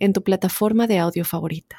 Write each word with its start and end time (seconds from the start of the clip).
en 0.00 0.12
tu 0.12 0.22
plataforma 0.22 0.88
de 0.88 0.98
audio 0.98 1.24
favorita. 1.24 1.76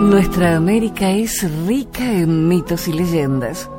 Nuestra 0.00 0.56
América 0.56 1.10
es 1.10 1.48
rica 1.66 2.12
en 2.12 2.48
mitos 2.48 2.88
y 2.88 2.92
leyendas. 2.92 3.70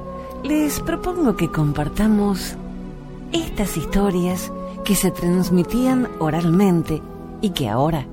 Les 0.44 0.80
propongo 0.80 1.36
que 1.36 1.52
compartamos 1.52 2.56
estas 3.32 3.78
historias 3.78 4.52
que 4.86 4.96
se 4.96 5.12
transmitían 5.12 6.08
oralmente 6.20 7.02
y 7.42 7.50
que 7.52 7.68
ahora 7.68 8.06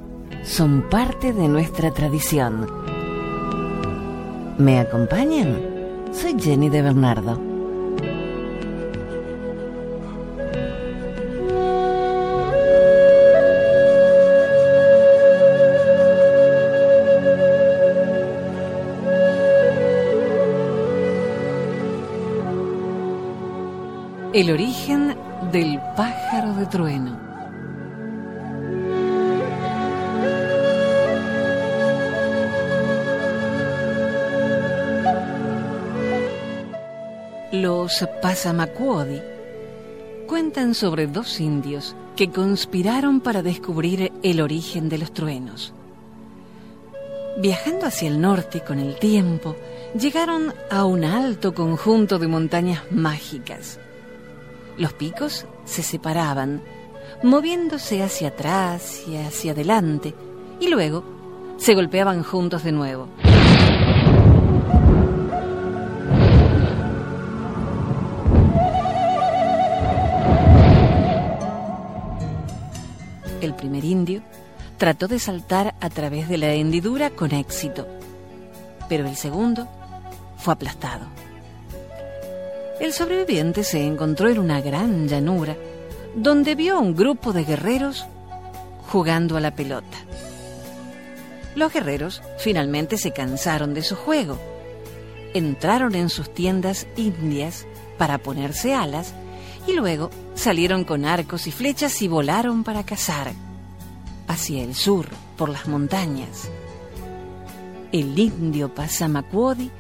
son 0.45 0.89
parte 0.89 1.33
de 1.33 1.49
nuestra 1.49 1.93
tradición. 1.93 2.67
¿Me 4.59 4.79
acompañan? 4.79 5.61
Soy 6.13 6.37
Jenny 6.39 6.69
de 6.71 6.83
Bernardo. 6.83 7.56
El 24.37 24.51
origen 24.51 25.17
del 25.51 25.81
pájaro 25.97 26.53
de 26.53 26.67
trueno. 26.67 27.19
Los 37.51 38.07
Passamaquoddy 38.21 39.23
cuentan 40.27 40.75
sobre 40.75 41.07
dos 41.07 41.41
indios 41.41 41.97
que 42.15 42.31
conspiraron 42.31 43.23
para 43.23 43.43
descubrir 43.43 44.13
el 44.23 44.43
origen 44.43 44.91
de 44.91 44.99
los 44.99 45.15
truenos. 45.15 45.73
Viajando 47.39 47.87
hacia 47.87 48.09
el 48.09 48.21
norte 48.21 48.61
con 48.61 48.81
el 48.81 48.99
tiempo, 48.99 49.57
llegaron 49.99 50.53
a 50.71 50.85
un 50.85 51.05
alto 51.05 51.55
conjunto 51.55 52.19
de 52.19 52.29
montañas 52.29 52.83
mágicas. 52.91 53.81
Los 54.79 54.93
picos 54.93 55.47
se 55.65 55.83
separaban, 55.83 56.63
moviéndose 57.23 58.03
hacia 58.03 58.29
atrás 58.29 59.03
y 59.09 59.17
hacia 59.17 59.53
adelante, 59.53 60.15
y 60.61 60.69
luego 60.69 61.03
se 61.57 61.75
golpeaban 61.75 62.23
juntos 62.23 62.63
de 62.63 62.73
nuevo. 62.73 63.09
El 73.41 73.55
primer 73.55 73.85
indio 73.85 74.23
trató 74.77 75.09
de 75.09 75.19
saltar 75.19 75.75
a 75.81 75.89
través 75.89 76.29
de 76.29 76.37
la 76.37 76.53
hendidura 76.53 77.11
con 77.11 77.33
éxito, 77.33 77.87
pero 78.91 79.07
el 79.07 79.17
segundo 79.17 79.67
fue 80.37 80.53
aplastado. 80.53 81.07
El 82.79 82.93
sobreviviente 82.93 83.65
se 83.65 83.85
encontró 83.85 84.29
en 84.29 84.39
una 84.39 84.61
gran 84.61 85.09
llanura 85.09 85.57
donde 86.15 86.55
vio 86.55 86.77
a 86.77 86.81
un 86.81 86.95
grupo 86.95 87.33
de 87.33 87.45
guerreros 87.45 88.07
jugando 88.89 89.37
a 89.37 89.41
la 89.41 89.55
pelota. 89.55 89.97
Los 91.55 91.73
guerreros 91.73 92.23
finalmente 92.39 92.99
se 92.99 93.13
cansaron 93.13 93.73
de 93.73 93.83
su 93.83 93.97
juego. 93.97 94.39
Entraron 95.33 95.95
en 95.95 96.11
sus 96.11 96.33
tiendas 96.33 96.87
indias 96.97 97.67
para 97.97 98.19
ponerse 98.19 98.75
alas 98.75 99.15
y 99.67 99.73
luego 99.73 100.11
salieron 100.35 100.85
con 100.85 101.07
arcos 101.07 101.47
y 101.47 101.53
flechas 101.53 102.03
y 102.03 102.09
volaron 102.09 102.63
para 102.63 102.85
cazar 102.85 103.33
hacia 104.29 104.63
el 104.63 104.75
sur 104.75 105.07
por 105.39 105.49
las 105.49 105.67
montañas. 105.67 106.51
El 107.91 108.19
indio 108.19 108.75
Passamaquoddy 108.75 109.71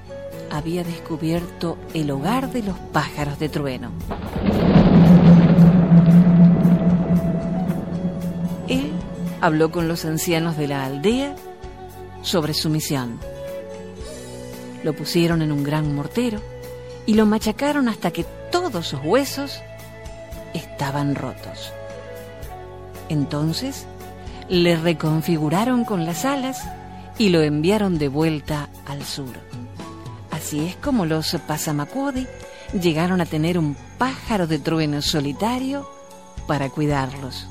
había 0.51 0.84
descubierto 0.84 1.79
el 1.95 2.11
hogar 2.11 2.51
de 2.53 2.62
los 2.62 2.79
pájaros 2.93 3.39
de 3.39 3.49
trueno. 3.49 3.91
Él 8.69 8.91
habló 9.41 9.71
con 9.71 9.89
los 9.89 10.05
ancianos 10.05 10.56
de 10.56 10.69
la 10.69 10.85
aldea 10.85 11.35
sobre 12.23 12.55
su 12.55 12.71
misión. 12.71 13.19
Lo 14.83 14.95
pusieron 14.95 15.43
en 15.43 15.53
un 15.53 15.62
gran 15.62 15.95
mortero 15.95 16.41
y 17.06 17.15
lo 17.15 17.27
machacaron 17.27 17.89
hasta 17.89 18.11
que 18.11 18.25
todos 18.51 18.89
sus 18.89 19.01
huesos 19.05 19.61
estaban 20.55 21.15
rotos. 21.15 21.73
Entonces 23.09 23.87
le 24.49 24.77
reconfiguraron 24.77 25.85
con 25.85 26.06
las 26.06 26.25
alas 26.25 26.62
y 27.19 27.31
lo 27.31 27.43
enviaron 27.43 27.99
de 27.99 28.09
vuelta 28.09 28.69
al 28.87 29.03
sur. 29.05 29.35
Así 30.47 30.65
es 30.65 30.77
como 30.77 31.07
los 31.07 31.37
Passamaquoddy 31.45 32.29
llegaron 32.81 33.21
a 33.21 33.27
tener 33.27 33.59
un 33.59 33.77
pájaro 33.99 34.47
de 34.47 34.61
trueno 34.61 35.03
solitario 35.03 35.91
para 36.47 36.71
cuidarlos. 36.71 37.49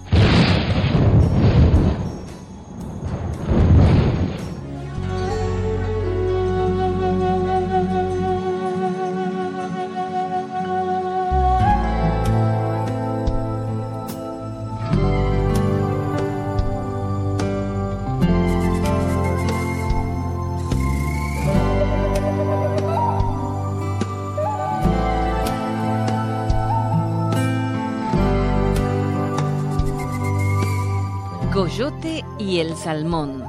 Salmón. 32.85 33.43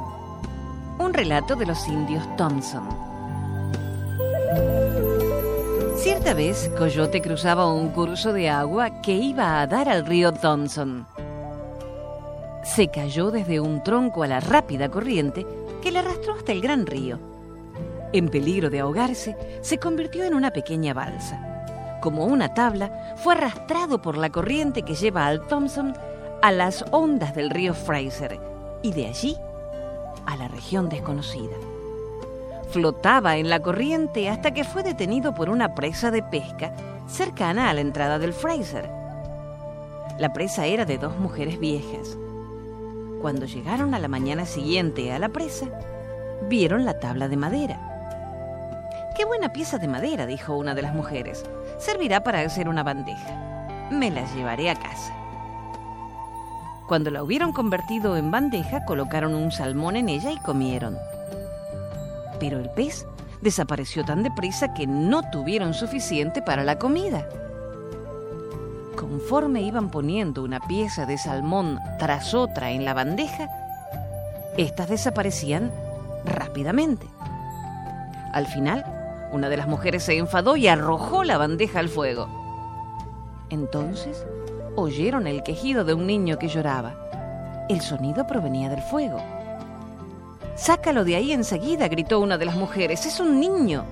Un 0.99 1.13
relato 1.13 1.57
de 1.57 1.67
los 1.67 1.87
indios 1.89 2.25
Thompson. 2.39 2.89
Cierta 5.99 6.33
vez, 6.33 6.71
Coyote 6.79 7.21
cruzaba 7.21 7.71
un 7.71 7.91
curso 7.91 8.33
de 8.33 8.49
agua 8.49 9.03
que 9.03 9.13
iba 9.13 9.61
a 9.61 9.67
dar 9.67 9.91
al 9.91 10.07
río 10.07 10.33
Thompson. 10.33 11.07
Se 12.65 12.89
cayó 12.89 13.31
desde 13.31 13.61
un 13.61 13.83
tronco 13.83 14.23
a 14.23 14.27
la 14.27 14.41
rápida 14.41 14.89
corriente 14.89 15.47
que 15.83 15.93
le 15.93 15.99
arrastró 15.99 16.33
hasta 16.33 16.53
el 16.53 16.63
gran 16.63 16.87
río. 16.87 17.19
En 18.15 18.31
peligro 18.31 18.71
de 18.71 18.81
ahogarse, 18.81 19.37
se 19.61 19.77
convirtió 19.77 20.25
en 20.25 20.33
una 20.33 20.51
pequeña 20.51 20.95
balsa. 20.95 21.99
Como 22.01 22.25
una 22.25 22.55
tabla, 22.55 23.15
fue 23.17 23.35
arrastrado 23.35 24.01
por 24.01 24.17
la 24.17 24.31
corriente 24.31 24.81
que 24.81 24.95
lleva 24.95 25.27
al 25.27 25.47
Thompson 25.47 25.93
a 26.41 26.53
las 26.53 26.87
ondas 26.91 27.35
del 27.35 27.51
río 27.51 27.75
Fraser 27.75 28.56
y 28.83 28.93
de 28.93 29.07
allí 29.07 29.37
a 30.27 30.37
la 30.37 30.49
región 30.49 30.89
desconocida. 30.89 31.57
Flotaba 32.71 33.37
en 33.37 33.49
la 33.49 33.61
corriente 33.61 34.29
hasta 34.29 34.53
que 34.53 34.65
fue 34.65 34.83
detenido 34.83 35.35
por 35.35 35.49
una 35.49 35.75
presa 35.75 36.11
de 36.11 36.23
pesca 36.23 36.73
cercana 37.07 37.71
a 37.71 37.75
la 37.75 37.81
entrada 37.81 38.19
del 38.19 38.33
Fraser. 38.33 38.91
La 40.19 40.33
presa 40.33 40.67
era 40.67 40.85
de 40.85 40.99
dos 40.99 41.19
mujeres 41.19 41.61
viejas. 41.61 42.17
Cuando 43.21 43.47
llegaron 43.47 43.95
a 43.95 43.99
la 43.99 44.09
mañana 44.09 44.47
siguiente 44.47 45.13
a 45.13 45.19
la 45.19 45.29
presa, 45.29 45.67
vieron 46.49 46.85
la 46.85 46.99
tabla 46.99 47.29
de 47.29 47.37
madera. 47.37 47.81
Qué 49.17 49.25
buena 49.25 49.53
pieza 49.53 49.79
de 49.79 49.89
madera, 49.89 50.27
dijo 50.27 50.55
una 50.57 50.75
de 50.75 50.83
las 50.83 50.95
mujeres. 50.95 51.45
Servirá 51.79 52.23
para 52.23 52.41
hacer 52.41 52.69
una 52.69 52.83
bandeja. 52.83 53.89
Me 53.91 54.11
la 54.11 54.31
llevaré 54.35 54.69
a 54.69 54.75
casa. 54.75 55.16
Cuando 56.87 57.11
la 57.11 57.23
hubieron 57.23 57.53
convertido 57.53 58.17
en 58.17 58.31
bandeja, 58.31 58.85
colocaron 58.85 59.35
un 59.35 59.51
salmón 59.51 59.97
en 59.97 60.09
ella 60.09 60.31
y 60.31 60.39
comieron. 60.39 60.97
Pero 62.39 62.61
el 62.61 62.71
pez 62.71 63.07
desapareció 63.41 64.05
tan 64.05 64.23
deprisa 64.23 64.73
que 64.73 64.87
no 64.87 65.29
tuvieron 65.31 65.75
suficiente 65.75 66.43
para 66.43 66.65
la 66.65 66.79
comida. 66.79 67.29
Con 68.97 69.17
conforme 69.17 69.63
iban 69.63 69.91
poniendo 69.91 70.43
una 70.45 70.61
pieza 70.61 71.07
de 71.07 71.17
salmón 71.17 71.81
tras 71.99 72.35
otra 72.35 72.71
en 72.71 72.85
la 72.85 72.93
bandeja, 72.93 73.49
éstas 74.59 74.91
desaparecían 74.91 75.73
rápidamente. 76.25 77.07
Al 78.33 78.47
final, 78.47 78.85
una 79.33 79.49
de 79.49 79.57
las 79.57 79.69
mujeres 79.69 80.03
se 80.03 80.19
enfadó 80.19 80.57
y 80.57 80.69
arrojó 80.69 81.25
la 81.25 81.39
bandeja 81.39 81.81
al 81.81 81.89
fuego. 81.89 82.29
Entonces 83.49 84.25
oyeron 84.77 85.27
el 85.27 85.43
quejido 85.43 85.85
de 85.85 85.95
un 85.95 86.07
niño 86.07 86.39
que 86.39 86.49
lloraba. 86.49 86.95
El 87.69 87.81
sonido 87.81 88.27
provenía 88.27 88.69
del 88.69 88.83
fuego. 88.83 89.19
Sácalo 90.55 91.05
de 91.05 91.17
ahí 91.17 91.33
enseguida, 91.33 91.89
gritó 91.89 92.21
una 92.21 92.39
de 92.39 92.45
las 92.45 92.57
mujeres. 92.57 93.05
Es 93.07 93.19
un 93.19 93.41
niño. 93.41 93.85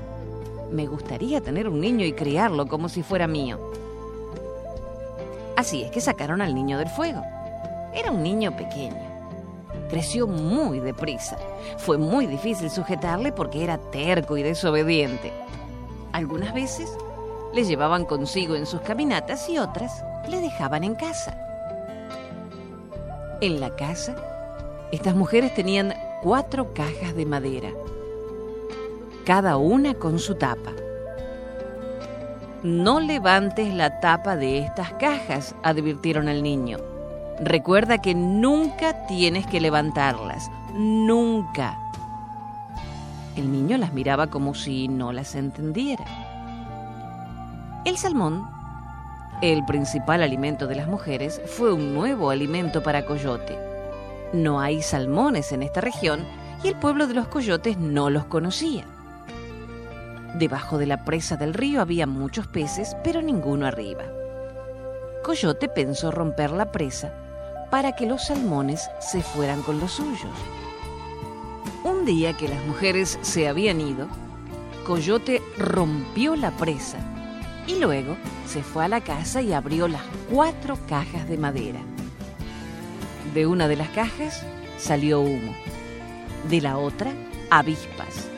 Me 0.71 0.87
gustaría 0.87 1.41
tener 1.41 1.69
un 1.69 1.81
niño 1.81 2.05
y 2.05 2.13
criarlo 2.13 2.67
como 2.67 2.89
si 2.89 3.03
fuera 3.03 3.27
mío. 3.27 3.59
Así 5.57 5.83
es 5.83 5.91
que 5.91 6.01
sacaron 6.01 6.43
al 6.43 6.55
niño 6.55 6.79
del 6.79 6.89
fuego. 6.89 7.23
Era 7.95 8.11
un 8.11 8.23
niño 8.23 8.57
pequeño. 8.57 9.03
Creció 9.89 10.27
muy 10.27 10.81
deprisa. 10.81 11.37
Fue 11.79 11.97
muy 11.97 12.27
difícil 12.27 12.71
sujetarle 12.71 13.33
porque 13.33 13.65
era 13.65 13.79
terco 13.79 14.37
y 14.37 14.43
desobediente. 14.43 15.33
Algunas 16.13 16.55
veces 16.55 16.97
le 17.53 17.65
llevaban 17.65 18.05
consigo 18.05 18.55
en 18.55 18.67
sus 18.67 18.81
caminatas 18.81 19.49
y 19.49 19.59
otras 19.59 20.05
le 20.29 20.41
dejaban 20.41 20.85
en 20.85 20.95
casa. 20.95 21.37
En 23.41 23.61
la 23.61 23.71
casa, 23.71 24.15
estas 24.93 25.15
mujeres 25.15 25.55
tenían 25.55 25.95
cuatro 26.23 26.73
cajas 26.73 27.15
de 27.15 27.27
madera, 27.27 27.71
cada 29.25 29.57
una 29.57 29.95
con 29.95 30.19
su 30.19 30.37
tapa. 30.37 30.73
No 32.63 33.01
levantes 33.01 33.75
la 33.75 34.01
tapa 34.01 34.37
de 34.37 34.59
estas 34.59 34.93
cajas, 34.95 35.55
advirtieron 35.63 36.29
al 36.29 36.43
niño. 36.43 36.79
Recuerda 37.41 37.99
que 37.99 38.15
nunca 38.15 39.07
tienes 39.07 39.47
que 39.47 39.61
levantarlas, 39.61 40.51
nunca. 40.73 41.79
El 43.37 43.51
niño 43.51 43.77
las 43.77 43.93
miraba 43.93 44.29
como 44.29 44.55
si 44.55 44.89
no 44.89 45.13
las 45.13 45.35
entendiera. 45.35 46.05
El 47.85 47.99
salmón, 47.99 48.49
el 49.41 49.65
principal 49.65 50.23
alimento 50.23 50.67
de 50.67 50.77
las 50.77 50.89
mujeres, 50.89 51.41
fue 51.47 51.73
un 51.73 51.95
nuevo 51.95 52.31
alimento 52.31 52.83
para 52.83 53.05
Coyote. 53.05 53.59
No 54.33 54.61
hay 54.61 54.83
salmones 54.83 55.53
en 55.53 55.63
esta 55.63 55.81
región 55.81 56.25
y 56.63 56.69
el 56.69 56.77
pueblo 56.77 57.07
de 57.07 57.15
los 57.15 57.29
coyotes 57.29 57.77
no 57.79 58.11
los 58.11 58.25
conocía. 58.25 58.85
Debajo 60.35 60.79
de 60.79 60.87
la 60.87 61.05
presa 61.05 61.37
del 61.37 61.55
río 61.55 61.81
había 61.81 62.07
muchos 62.07 62.47
peces, 62.47 62.97
pero 63.05 63.23
ninguno 63.23 63.67
arriba. 63.67 64.05
Coyote 65.23 65.69
pensó 65.69 66.11
romper 66.11 66.51
la 66.51 66.73
presa 66.73 67.13
para 67.71 67.93
que 67.93 68.07
los 68.07 68.27
salmones 68.27 68.89
se 68.99 69.23
fueran 69.23 69.63
con 69.63 69.79
los 69.79 69.93
suyos. 69.93 70.33
Un 71.85 72.05
día 72.05 72.33
que 72.33 72.49
las 72.49 72.65
mujeres 72.65 73.19
se 73.23 73.47
habían 73.47 73.81
ido, 73.81 74.09
Coyote 74.85 75.43
rompió 75.59 76.35
la 76.35 76.51
presa 76.51 77.14
y 77.67 77.77
luego 77.77 78.17
se 78.47 78.63
fue 78.63 78.85
a 78.85 78.89
la 78.89 79.01
casa 79.01 79.43
y 79.43 79.53
abrió 79.53 79.89
las 79.89 80.03
cuatro 80.31 80.79
cajas 80.89 81.29
de 81.29 81.39
madera. 81.39 81.81
De 83.33 83.47
una 83.47 83.69
de 83.69 83.77
las 83.77 83.89
cajas 83.89 84.45
salió 84.79 85.21
humo, 85.21 85.55
de 86.49 86.61
la 86.61 86.79
otra 86.79 87.13
avispas 87.51 88.29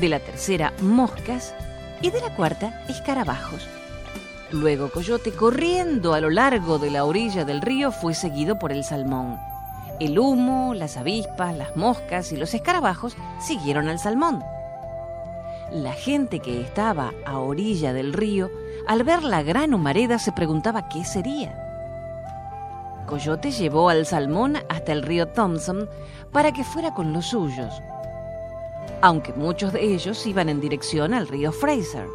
de 0.00 0.08
la 0.08 0.20
tercera 0.20 0.72
moscas 0.80 1.54
y 2.00 2.10
de 2.10 2.20
la 2.20 2.34
cuarta 2.34 2.82
escarabajos. 2.88 3.66
Luego 4.50 4.90
Coyote, 4.90 5.32
corriendo 5.32 6.14
a 6.14 6.20
lo 6.20 6.30
largo 6.30 6.78
de 6.78 6.90
la 6.90 7.04
orilla 7.04 7.44
del 7.44 7.62
río, 7.62 7.90
fue 7.90 8.14
seguido 8.14 8.58
por 8.58 8.72
el 8.72 8.84
salmón. 8.84 9.38
El 10.00 10.18
humo, 10.18 10.74
las 10.74 10.96
avispas, 10.96 11.56
las 11.56 11.76
moscas 11.76 12.32
y 12.32 12.36
los 12.36 12.52
escarabajos 12.54 13.16
siguieron 13.40 13.88
al 13.88 13.98
salmón. 13.98 14.42
La 15.72 15.92
gente 15.92 16.40
que 16.40 16.60
estaba 16.60 17.12
a 17.24 17.38
orilla 17.38 17.92
del 17.92 18.12
río, 18.12 18.50
al 18.86 19.04
ver 19.04 19.22
la 19.22 19.42
gran 19.42 19.74
humareda, 19.74 20.18
se 20.18 20.32
preguntaba 20.32 20.88
qué 20.88 21.04
sería. 21.04 21.58
Coyote 23.06 23.50
llevó 23.50 23.88
al 23.88 24.06
salmón 24.06 24.58
hasta 24.68 24.92
el 24.92 25.02
río 25.02 25.28
Thompson 25.28 25.88
para 26.30 26.52
que 26.52 26.64
fuera 26.64 26.94
con 26.94 27.12
los 27.12 27.26
suyos 27.26 27.82
aunque 29.02 29.32
muchos 29.32 29.72
de 29.72 29.82
ellos 29.82 30.26
iban 30.26 30.48
en 30.48 30.60
dirección 30.60 31.12
al 31.12 31.28
río 31.28 31.52
Fraser. 31.52 32.06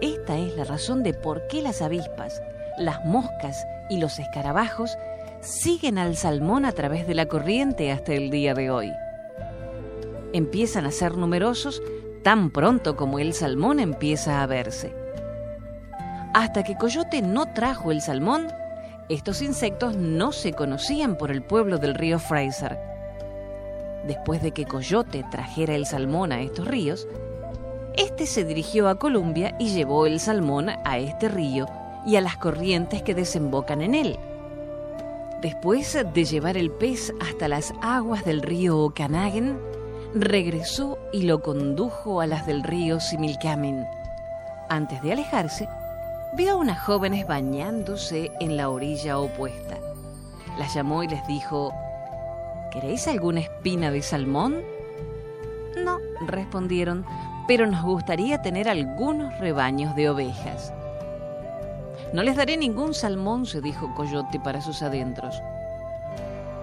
Esta 0.00 0.38
es 0.38 0.54
la 0.56 0.64
razón 0.64 1.02
de 1.02 1.14
por 1.14 1.46
qué 1.48 1.62
las 1.62 1.82
avispas, 1.82 2.40
las 2.76 3.04
moscas 3.04 3.66
y 3.90 3.98
los 3.98 4.18
escarabajos 4.18 4.96
siguen 5.40 5.98
al 5.98 6.16
salmón 6.16 6.64
a 6.64 6.72
través 6.72 7.06
de 7.06 7.14
la 7.14 7.26
corriente 7.26 7.90
hasta 7.90 8.12
el 8.12 8.30
día 8.30 8.54
de 8.54 8.70
hoy. 8.70 8.92
Empiezan 10.34 10.84
a 10.84 10.90
ser 10.90 11.16
numerosos 11.16 11.82
tan 12.22 12.50
pronto 12.50 12.96
como 12.96 13.18
el 13.18 13.32
salmón 13.32 13.80
empieza 13.80 14.42
a 14.42 14.46
verse. 14.46 14.94
Hasta 16.34 16.62
que 16.62 16.76
Coyote 16.76 17.22
no 17.22 17.52
trajo 17.52 17.90
el 17.90 18.02
salmón, 18.02 18.48
estos 19.08 19.42
insectos 19.42 19.96
no 19.96 20.32
se 20.32 20.52
conocían 20.52 21.16
por 21.16 21.30
el 21.30 21.42
pueblo 21.42 21.78
del 21.78 21.94
río 21.94 22.18
Fraser 22.18 22.78
después 24.08 24.42
de 24.42 24.52
que 24.52 24.64
Coyote 24.64 25.24
trajera 25.30 25.74
el 25.74 25.86
salmón 25.86 26.32
a 26.32 26.40
estos 26.40 26.66
ríos, 26.66 27.06
este 27.96 28.26
se 28.26 28.44
dirigió 28.44 28.88
a 28.88 28.98
Columbia 28.98 29.54
y 29.58 29.68
llevó 29.68 30.06
el 30.06 30.18
salmón 30.18 30.70
a 30.70 30.98
este 30.98 31.28
río 31.28 31.66
y 32.06 32.16
a 32.16 32.20
las 32.20 32.36
corrientes 32.36 33.02
que 33.02 33.14
desembocan 33.14 33.82
en 33.82 33.94
él. 33.94 34.18
Después 35.42 35.96
de 36.14 36.24
llevar 36.24 36.56
el 36.56 36.70
pez 36.70 37.12
hasta 37.20 37.46
las 37.46 37.72
aguas 37.80 38.24
del 38.24 38.42
río 38.42 38.78
Okanagan, 38.78 39.60
regresó 40.14 40.98
y 41.12 41.22
lo 41.22 41.42
condujo 41.42 42.20
a 42.20 42.26
las 42.26 42.46
del 42.46 42.62
río 42.62 43.00
Similkameen. 43.00 43.86
Antes 44.68 45.02
de 45.02 45.12
alejarse, 45.12 45.68
vio 46.34 46.52
a 46.52 46.56
unas 46.56 46.80
jóvenes 46.80 47.26
bañándose 47.26 48.30
en 48.40 48.56
la 48.56 48.70
orilla 48.70 49.18
opuesta. 49.18 49.78
Las 50.58 50.74
llamó 50.74 51.02
y 51.02 51.08
les 51.08 51.26
dijo, 51.26 51.72
¿Queréis 52.70 53.06
alguna 53.08 53.40
espina 53.40 53.90
de 53.90 54.02
salmón? 54.02 54.62
No, 55.84 55.98
respondieron, 56.26 57.04
pero 57.46 57.66
nos 57.66 57.82
gustaría 57.82 58.42
tener 58.42 58.68
algunos 58.68 59.38
rebaños 59.38 59.94
de 59.94 60.10
ovejas. 60.10 60.72
No 62.12 62.22
les 62.22 62.36
daré 62.36 62.56
ningún 62.56 62.94
salmón, 62.94 63.46
se 63.46 63.60
dijo 63.60 63.94
Coyote 63.94 64.40
para 64.40 64.60
sus 64.60 64.82
adentros. 64.82 65.42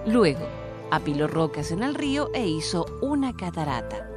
Luego, 0.04 0.46
apiló 0.90 1.26
rocas 1.26 1.70
en 1.70 1.82
el 1.82 1.94
río 1.94 2.30
e 2.34 2.46
hizo 2.46 2.86
una 3.02 3.36
catarata. 3.36 4.08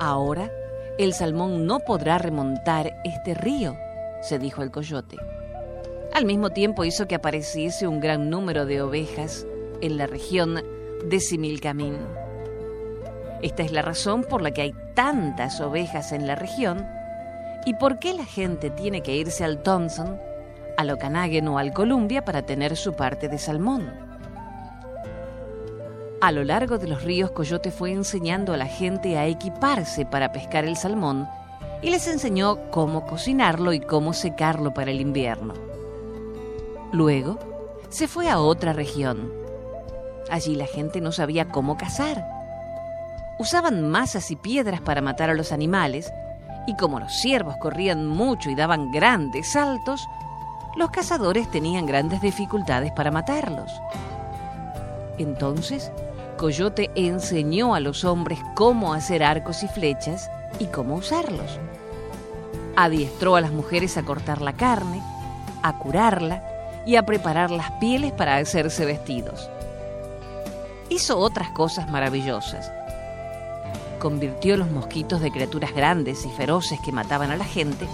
Ahora, 0.00 0.50
el 0.98 1.12
salmón 1.14 1.66
no 1.66 1.80
podrá 1.80 2.18
remontar 2.18 2.92
este 3.04 3.34
río, 3.34 3.76
se 4.22 4.38
dijo 4.38 4.62
el 4.62 4.70
coyote. 4.70 5.16
Al 6.12 6.24
mismo 6.24 6.50
tiempo 6.50 6.84
hizo 6.84 7.06
que 7.06 7.14
apareciese 7.14 7.86
un 7.86 8.00
gran 8.00 8.30
número 8.30 8.66
de 8.66 8.82
ovejas 8.82 9.46
en 9.80 9.96
la 9.96 10.06
región 10.06 10.62
de 11.04 11.20
Similcamín. 11.20 11.96
Esta 13.42 13.62
es 13.62 13.70
la 13.70 13.82
razón 13.82 14.24
por 14.24 14.42
la 14.42 14.50
que 14.50 14.62
hay 14.62 14.74
tantas 14.94 15.60
ovejas 15.60 16.10
en 16.12 16.26
la 16.26 16.34
región 16.34 16.84
y 17.64 17.74
por 17.74 17.98
qué 17.98 18.14
la 18.14 18.24
gente 18.24 18.70
tiene 18.70 19.02
que 19.02 19.14
irse 19.14 19.44
al 19.44 19.62
Thompson, 19.62 20.18
al 20.76 20.90
Okanagan 20.90 21.46
o 21.48 21.58
al 21.58 21.72
Columbia 21.72 22.24
para 22.24 22.42
tener 22.42 22.76
su 22.76 22.94
parte 22.94 23.28
de 23.28 23.38
salmón. 23.38 24.07
A 26.20 26.32
lo 26.32 26.44
largo 26.44 26.78
de 26.78 26.88
los 26.88 27.04
ríos, 27.04 27.30
Coyote 27.30 27.70
fue 27.70 27.92
enseñando 27.92 28.52
a 28.52 28.56
la 28.56 28.66
gente 28.66 29.16
a 29.16 29.26
equiparse 29.26 30.04
para 30.04 30.32
pescar 30.32 30.64
el 30.64 30.76
salmón 30.76 31.28
y 31.82 31.90
les 31.90 32.08
enseñó 32.08 32.70
cómo 32.70 33.06
cocinarlo 33.06 33.72
y 33.72 33.80
cómo 33.80 34.12
secarlo 34.12 34.74
para 34.74 34.90
el 34.90 35.00
invierno. 35.00 35.54
Luego, 36.92 37.38
se 37.88 38.08
fue 38.08 38.28
a 38.28 38.40
otra 38.40 38.72
región, 38.72 39.30
Allí 40.30 40.54
la 40.54 40.66
gente 40.66 41.00
no 41.00 41.12
sabía 41.12 41.48
cómo 41.48 41.76
cazar. 41.76 42.24
Usaban 43.38 43.88
masas 43.88 44.30
y 44.30 44.36
piedras 44.36 44.80
para 44.80 45.00
matar 45.00 45.30
a 45.30 45.34
los 45.34 45.52
animales, 45.52 46.12
y 46.66 46.76
como 46.76 47.00
los 47.00 47.12
ciervos 47.12 47.56
corrían 47.56 48.06
mucho 48.06 48.50
y 48.50 48.54
daban 48.54 48.90
grandes 48.90 49.52
saltos, 49.52 50.06
los 50.76 50.90
cazadores 50.90 51.50
tenían 51.50 51.86
grandes 51.86 52.20
dificultades 52.20 52.92
para 52.92 53.10
matarlos. 53.10 53.72
Entonces, 55.16 55.90
Coyote 56.38 56.90
enseñó 56.94 57.74
a 57.74 57.80
los 57.80 58.04
hombres 58.04 58.38
cómo 58.54 58.94
hacer 58.94 59.22
arcos 59.22 59.62
y 59.62 59.68
flechas 59.68 60.30
y 60.58 60.64
cómo 60.66 60.94
usarlos. 60.94 61.58
Adiestró 62.76 63.36
a 63.36 63.42
las 63.42 63.52
mujeres 63.52 63.98
a 63.98 64.04
cortar 64.04 64.40
la 64.40 64.54
carne, 64.54 65.02
a 65.62 65.78
curarla 65.78 66.42
y 66.86 66.96
a 66.96 67.04
preparar 67.04 67.50
las 67.50 67.70
pieles 67.72 68.12
para 68.12 68.36
hacerse 68.36 68.86
vestidos 68.86 69.50
hizo 70.88 71.18
otras 71.18 71.50
cosas 71.50 71.88
maravillosas. 71.90 72.70
Convirtió 73.98 74.56
los 74.56 74.70
mosquitos 74.70 75.20
de 75.20 75.30
criaturas 75.30 75.74
grandes 75.74 76.24
y 76.24 76.30
feroces 76.30 76.80
que 76.80 76.92
mataban 76.92 77.30
a 77.30 77.36
la 77.36 77.44
gente 77.44 77.86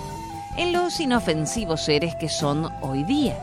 en 0.57 0.73
los 0.73 1.01
inofensivos 1.01 1.83
seres 1.83 2.15
que 2.17 2.29
son 2.29 2.71
hoy 2.83 3.03
día. 3.05 3.37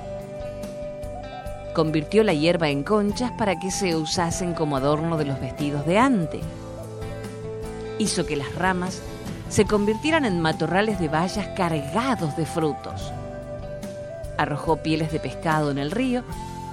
Convirtió 1.74 2.24
la 2.24 2.34
hierba 2.34 2.70
en 2.70 2.84
conchas 2.84 3.32
para 3.38 3.58
que 3.60 3.72
se 3.72 3.96
usasen 3.96 4.54
como 4.54 4.76
adorno 4.76 5.18
de 5.18 5.26
los 5.26 5.40
vestidos 5.40 5.86
de 5.86 5.98
antes. 5.98 6.42
Hizo 7.98 8.26
que 8.26 8.36
las 8.36 8.54
ramas 8.56 9.02
se 9.50 9.66
convirtieran 9.66 10.26
en 10.26 10.42
matorrales 10.42 11.00
de 11.00 11.08
bayas 11.08 11.48
cargados 11.56 12.36
de 12.36 12.46
frutos. 12.46 13.12
Arrojó 14.38 14.78
pieles 14.78 15.12
de 15.12 15.20
pescado 15.20 15.72
en 15.72 15.78
el 15.78 15.92
río 15.92 16.24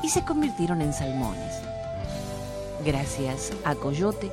y 0.03 0.09
se 0.09 0.25
convirtieron 0.25 0.81
en 0.83 0.93
salmones. 0.93 1.55
Gracias 2.85 3.53
a 3.65 3.75
Coyote, 3.75 4.33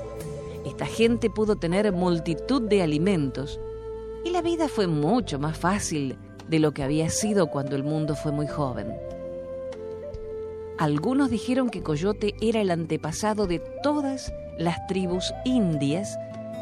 esta 0.65 0.85
gente 0.85 1.29
pudo 1.29 1.55
tener 1.57 1.91
multitud 1.91 2.61
de 2.61 2.81
alimentos 2.81 3.59
y 4.23 4.31
la 4.31 4.41
vida 4.41 4.67
fue 4.67 4.87
mucho 4.87 5.37
más 5.37 5.57
fácil 5.57 6.17
de 6.47 6.59
lo 6.59 6.71
que 6.71 6.83
había 6.83 7.09
sido 7.09 7.47
cuando 7.47 7.75
el 7.75 7.83
mundo 7.83 8.15
fue 8.15 8.31
muy 8.31 8.47
joven. 8.47 8.95
Algunos 10.77 11.29
dijeron 11.29 11.69
que 11.69 11.81
Coyote 11.81 12.35
era 12.41 12.59
el 12.59 12.69
antepasado 12.69 13.47
de 13.47 13.59
todas 13.81 14.33
las 14.57 14.85
tribus 14.87 15.33
indias 15.45 16.17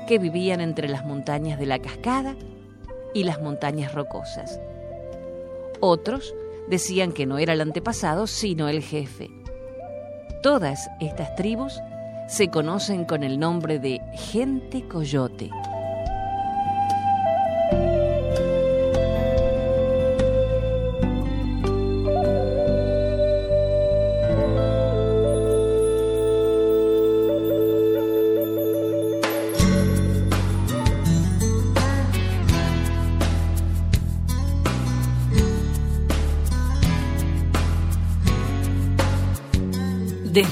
que 0.08 0.20
vivían 0.20 0.62
entre 0.62 0.88
las 0.88 1.04
montañas 1.04 1.58
de 1.58 1.66
la 1.66 1.80
cascada 1.80 2.36
y 3.16 3.24
las 3.24 3.42
montañas 3.42 3.94
rocosas. 3.94 4.60
Otros 5.80 6.36
decían 6.70 7.12
que 7.12 7.26
no 7.26 7.40
era 7.40 7.54
el 7.54 7.62
antepasado, 7.62 8.28
sino 8.28 8.70
el 8.70 8.84
jefe. 8.84 9.30
Todas 10.44 10.90
estas 11.00 11.36
tribus 11.36 11.80
se 12.28 12.50
conocen 12.50 13.06
con 13.06 13.24
el 13.24 13.40
nombre 13.40 13.80
de 13.80 14.00
gente 14.14 14.88
coyote. 14.88 15.50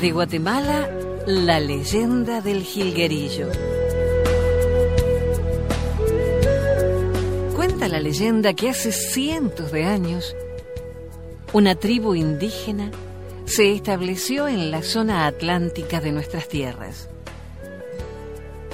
Desde 0.01 0.13
Guatemala, 0.13 0.89
la 1.27 1.59
leyenda 1.59 2.41
del 2.41 2.63
jilguerillo. 2.63 3.49
Cuenta 7.55 7.87
la 7.87 7.99
leyenda 7.99 8.55
que 8.55 8.71
hace 8.71 8.91
cientos 8.91 9.71
de 9.71 9.83
años, 9.83 10.35
una 11.53 11.75
tribu 11.75 12.15
indígena 12.15 12.89
se 13.45 13.73
estableció 13.73 14.47
en 14.47 14.71
la 14.71 14.81
zona 14.81 15.27
atlántica 15.27 16.01
de 16.01 16.11
nuestras 16.11 16.47
tierras. 16.47 17.07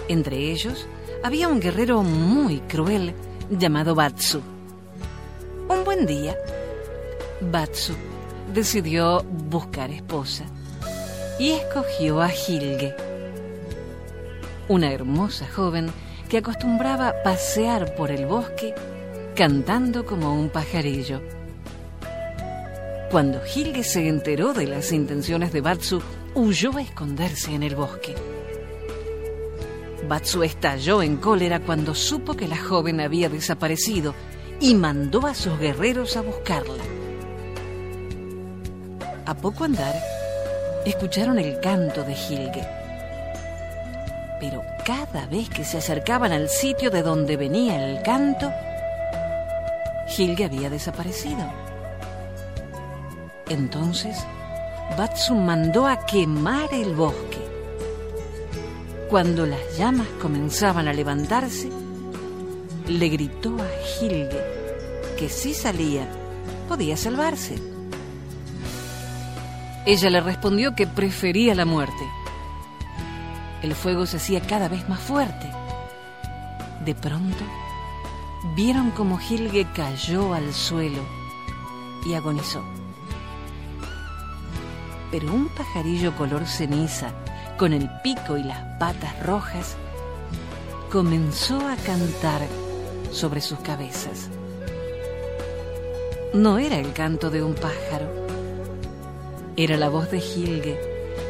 Entre 0.08 0.54
ellos 0.54 0.88
había 1.26 1.50
un 1.50 1.60
guerrero 1.60 2.04
muy 2.04 2.62
cruel 2.62 3.14
llamado 3.50 3.96
Batsu. 3.96 4.40
Un 5.68 5.84
buen 5.84 6.06
día, 6.06 6.38
Batsu 7.42 7.96
decidió 8.54 9.24
buscar 9.24 9.92
esposa 9.92 10.46
y 11.40 11.52
escogió 11.52 12.22
a 12.22 12.30
Gilge, 12.30 12.96
una 14.68 14.92
hermosa 14.92 15.48
joven 15.48 15.92
que 16.30 16.40
acostumbraba 16.40 17.24
pasear 17.24 17.96
por 17.96 18.12
el 18.12 18.26
bosque 18.26 18.74
cantando 19.36 20.06
como 20.06 20.34
un 20.34 20.50
pajarillo. 20.50 21.22
Cuando 23.12 23.40
Gilge 23.42 23.84
se 23.84 24.08
enteró 24.08 24.54
de 24.54 24.68
las 24.68 24.92
intenciones 24.92 25.54
de 25.54 25.62
Batsu, 25.62 26.02
huyó 26.34 26.76
a 26.76 26.82
esconderse 26.82 27.54
en 27.54 27.64
el 27.64 27.76
bosque. 27.76 28.16
Batsu 30.08 30.44
estalló 30.44 31.02
en 31.02 31.18
cólera 31.18 31.60
cuando 31.60 31.94
supo 31.94 32.36
que 32.36 32.48
la 32.48 32.58
joven 32.58 33.00
había 33.00 33.30
desaparecido 33.30 34.14
y 34.60 34.74
mandó 34.74 35.26
a 35.28 35.34
sus 35.34 35.58
guerreros 35.60 36.18
a 36.18 36.22
buscarla. 36.22 36.84
A 39.26 39.36
poco 39.36 39.66
andar, 39.66 39.96
escucharon 40.90 41.40
el 41.40 41.60
canto 41.60 42.04
de 42.04 42.14
Gilge. 42.14 42.68
Pero 44.40 44.64
cada 44.86 45.26
vez 45.26 45.50
que 45.50 45.66
se 45.66 45.78
acercaban 45.78 46.32
al 46.32 46.50
sitio 46.50 46.92
de 46.92 47.02
donde 47.02 47.38
venía 47.38 47.84
el 47.90 48.02
canto, 48.04 48.52
Gilge 50.08 50.46
había 50.46 50.70
desaparecido. 50.70 51.52
Entonces, 53.50 54.18
Batsu 54.98 55.36
mandó 55.36 55.88
a 55.88 56.06
quemar 56.06 56.74
el 56.74 56.94
bosque. 56.94 57.38
Cuando 59.10 59.46
las 59.46 59.78
llamas 59.78 60.08
comenzaban 60.22 60.88
a 60.88 60.94
levantarse, 60.94 61.70
le 62.88 63.10
gritó 63.10 63.56
a 63.56 63.68
Gilge 63.86 64.42
que 65.18 65.30
si 65.30 65.54
salía, 65.54 66.08
podía 66.68 66.96
salvarse. 66.96 67.77
Ella 69.88 70.10
le 70.10 70.20
respondió 70.20 70.76
que 70.76 70.86
prefería 70.86 71.56
la 71.56 71.64
muerte. 71.64 72.12
El 73.62 73.74
fuego 73.74 74.06
se 74.06 74.18
hacía 74.18 74.42
cada 74.42 74.68
vez 74.68 74.90
más 74.90 75.00
fuerte. 75.00 75.50
De 76.84 76.94
pronto, 76.94 77.42
vieron 78.54 78.92
como 78.92 79.18
Gilge 79.18 79.66
cayó 79.74 80.34
al 80.34 80.54
suelo 80.54 81.00
y 82.06 82.16
agonizó. 82.16 82.62
Pero 85.10 85.32
un 85.32 85.48
pajarillo 85.48 86.14
color 86.18 86.46
ceniza, 86.48 87.14
con 87.58 87.72
el 87.72 87.90
pico 88.04 88.36
y 88.36 88.44
las 88.44 88.60
patas 88.80 89.18
rojas, 89.26 89.78
comenzó 90.92 91.66
a 91.66 91.78
cantar 91.78 92.42
sobre 93.14 93.40
sus 93.40 93.60
cabezas. 93.60 94.28
No 96.34 96.58
era 96.58 96.78
el 96.78 96.92
canto 96.92 97.30
de 97.30 97.42
un 97.42 97.56
pájaro 97.56 98.27
era 99.58 99.76
la 99.76 99.90
voz 99.90 100.12
de 100.12 100.22
Gilge, 100.22 100.80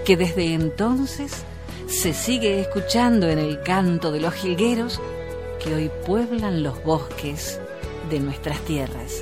que 0.06 0.18
desde 0.18 0.54
entonces 0.54 1.32
se 1.88 2.14
sigue 2.14 2.60
escuchando 2.60 3.30
en 3.30 3.40
el 3.40 3.62
canto 3.62 4.12
de 4.12 4.20
los 4.20 4.34
jilgueros 4.34 5.00
que 5.64 5.74
hoy 5.74 5.92
pueblan 6.06 6.62
los 6.62 6.84
bosques 6.84 7.60
de 8.10 8.20
nuestras 8.20 8.60
tierras. 8.62 9.22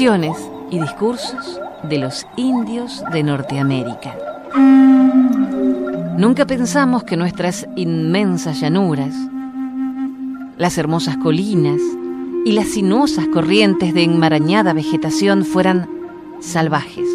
Y 0.00 0.78
discursos 0.78 1.60
de 1.82 1.98
los 1.98 2.24
indios 2.36 3.02
de 3.12 3.24
Norteamérica. 3.24 4.14
Nunca 6.16 6.46
pensamos 6.46 7.02
que 7.02 7.16
nuestras 7.16 7.66
inmensas 7.74 8.60
llanuras, 8.60 9.12
las 10.56 10.78
hermosas 10.78 11.16
colinas 11.16 11.80
y 12.44 12.52
las 12.52 12.68
sinuosas 12.68 13.26
corrientes 13.26 13.92
de 13.92 14.04
enmarañada 14.04 14.72
vegetación 14.72 15.44
fueran 15.44 15.88
salvajes. 16.38 17.08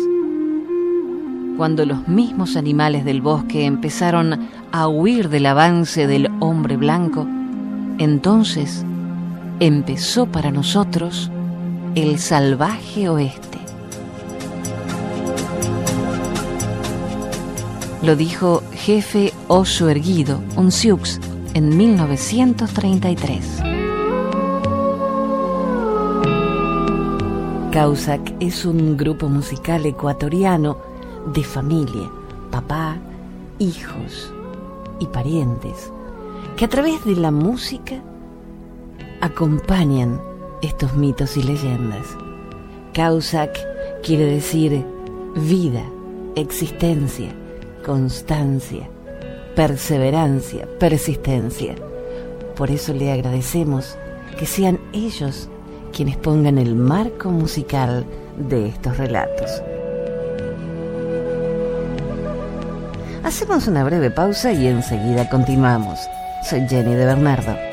cuando 1.55 1.85
los 1.85 2.05
mismos 2.09 2.57
animales 2.57 3.05
del 3.05 3.21
bosque 3.21 3.65
empezaron 3.65 4.49
a 4.73 4.87
huir 4.89 5.29
del 5.29 5.45
avance 5.45 6.05
del 6.05 6.29
hombre 6.41 6.75
blanco, 6.75 7.25
entonces 7.97 8.83
empezó 9.61 10.25
para 10.25 10.51
nosotros 10.51 11.31
el 11.95 12.17
salvaje 12.17 13.07
oeste. 13.07 13.59
Lo 18.01 18.15
dijo 18.15 18.63
jefe 18.71 19.31
oso 19.47 19.89
erguido, 19.89 20.41
un 20.55 20.71
Sioux, 20.71 21.19
en 21.53 21.77
1933. 21.77 23.61
Causac 27.71 28.33
es 28.39 28.65
un 28.65 28.97
grupo 28.97 29.29
musical 29.29 29.85
ecuatoriano 29.85 30.77
de 31.31 31.43
familia, 31.43 32.09
papá, 32.49 32.97
hijos 33.59 34.33
y 34.99 35.05
parientes, 35.07 35.91
que 36.57 36.65
a 36.65 36.69
través 36.69 37.05
de 37.05 37.15
la 37.15 37.29
música 37.29 38.01
acompañan 39.21 40.32
estos 40.63 40.95
mitos 40.95 41.37
y 41.37 41.43
leyendas. 41.43 42.07
Causac 42.93 43.57
quiere 44.03 44.25
decir 44.25 44.85
vida, 45.35 45.83
existencia, 46.35 47.33
constancia, 47.85 48.89
perseverancia, 49.55 50.67
persistencia. 50.79 51.75
Por 52.55 52.71
eso 52.71 52.93
le 52.93 53.11
agradecemos 53.11 53.97
que 54.37 54.45
sean 54.45 54.79
ellos 54.93 55.49
quienes 55.91 56.17
pongan 56.17 56.57
el 56.57 56.75
marco 56.75 57.29
musical 57.29 58.05
de 58.37 58.67
estos 58.67 58.97
relatos. 58.97 59.61
Hacemos 63.23 63.67
una 63.67 63.83
breve 63.83 64.11
pausa 64.11 64.51
y 64.51 64.67
enseguida 64.67 65.29
continuamos. 65.29 65.99
Soy 66.49 66.67
Jenny 66.67 66.93
de 66.93 67.05
Bernardo. 67.05 67.72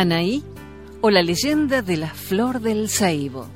Anaí 0.00 0.42
o 1.02 1.10
la 1.10 1.22
leyenda 1.22 1.82
de 1.82 1.98
la 1.98 2.08
flor 2.08 2.62
del 2.62 2.88
Saibo, 2.88 3.48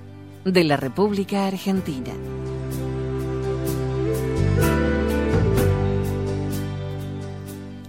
de 0.44 0.62
la 0.62 0.76
República 0.76 1.46
Argentina. 1.46 2.12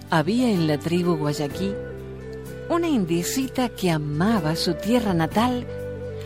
Había 0.08 0.50
en 0.50 0.66
la 0.66 0.78
tribu 0.78 1.16
Guayaquí 1.16 1.74
una 2.70 2.88
indiecita 2.88 3.68
que 3.68 3.90
amaba 3.90 4.56
su 4.56 4.72
tierra 4.72 5.12
natal 5.12 5.66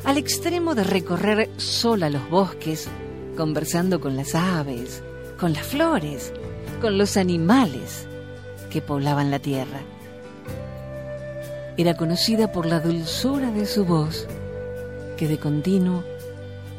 al 0.04 0.16
extremo 0.16 0.76
de 0.76 0.84
recorrer 0.84 1.50
sola 1.56 2.10
los 2.10 2.30
bosques, 2.30 2.88
conversando 3.36 4.00
con 4.00 4.14
las 4.14 4.36
aves, 4.36 5.02
con 5.36 5.52
las 5.52 5.66
flores, 5.66 6.32
con 6.80 6.96
los 6.96 7.16
animales 7.16 8.06
que 8.70 8.80
poblaban 8.80 9.32
la 9.32 9.40
tierra 9.40 9.80
era 11.80 11.96
conocida 11.96 12.52
por 12.52 12.66
la 12.66 12.78
dulzura 12.78 13.50
de 13.50 13.64
su 13.64 13.86
voz, 13.86 14.28
que 15.16 15.26
de 15.26 15.38
continuo 15.38 16.04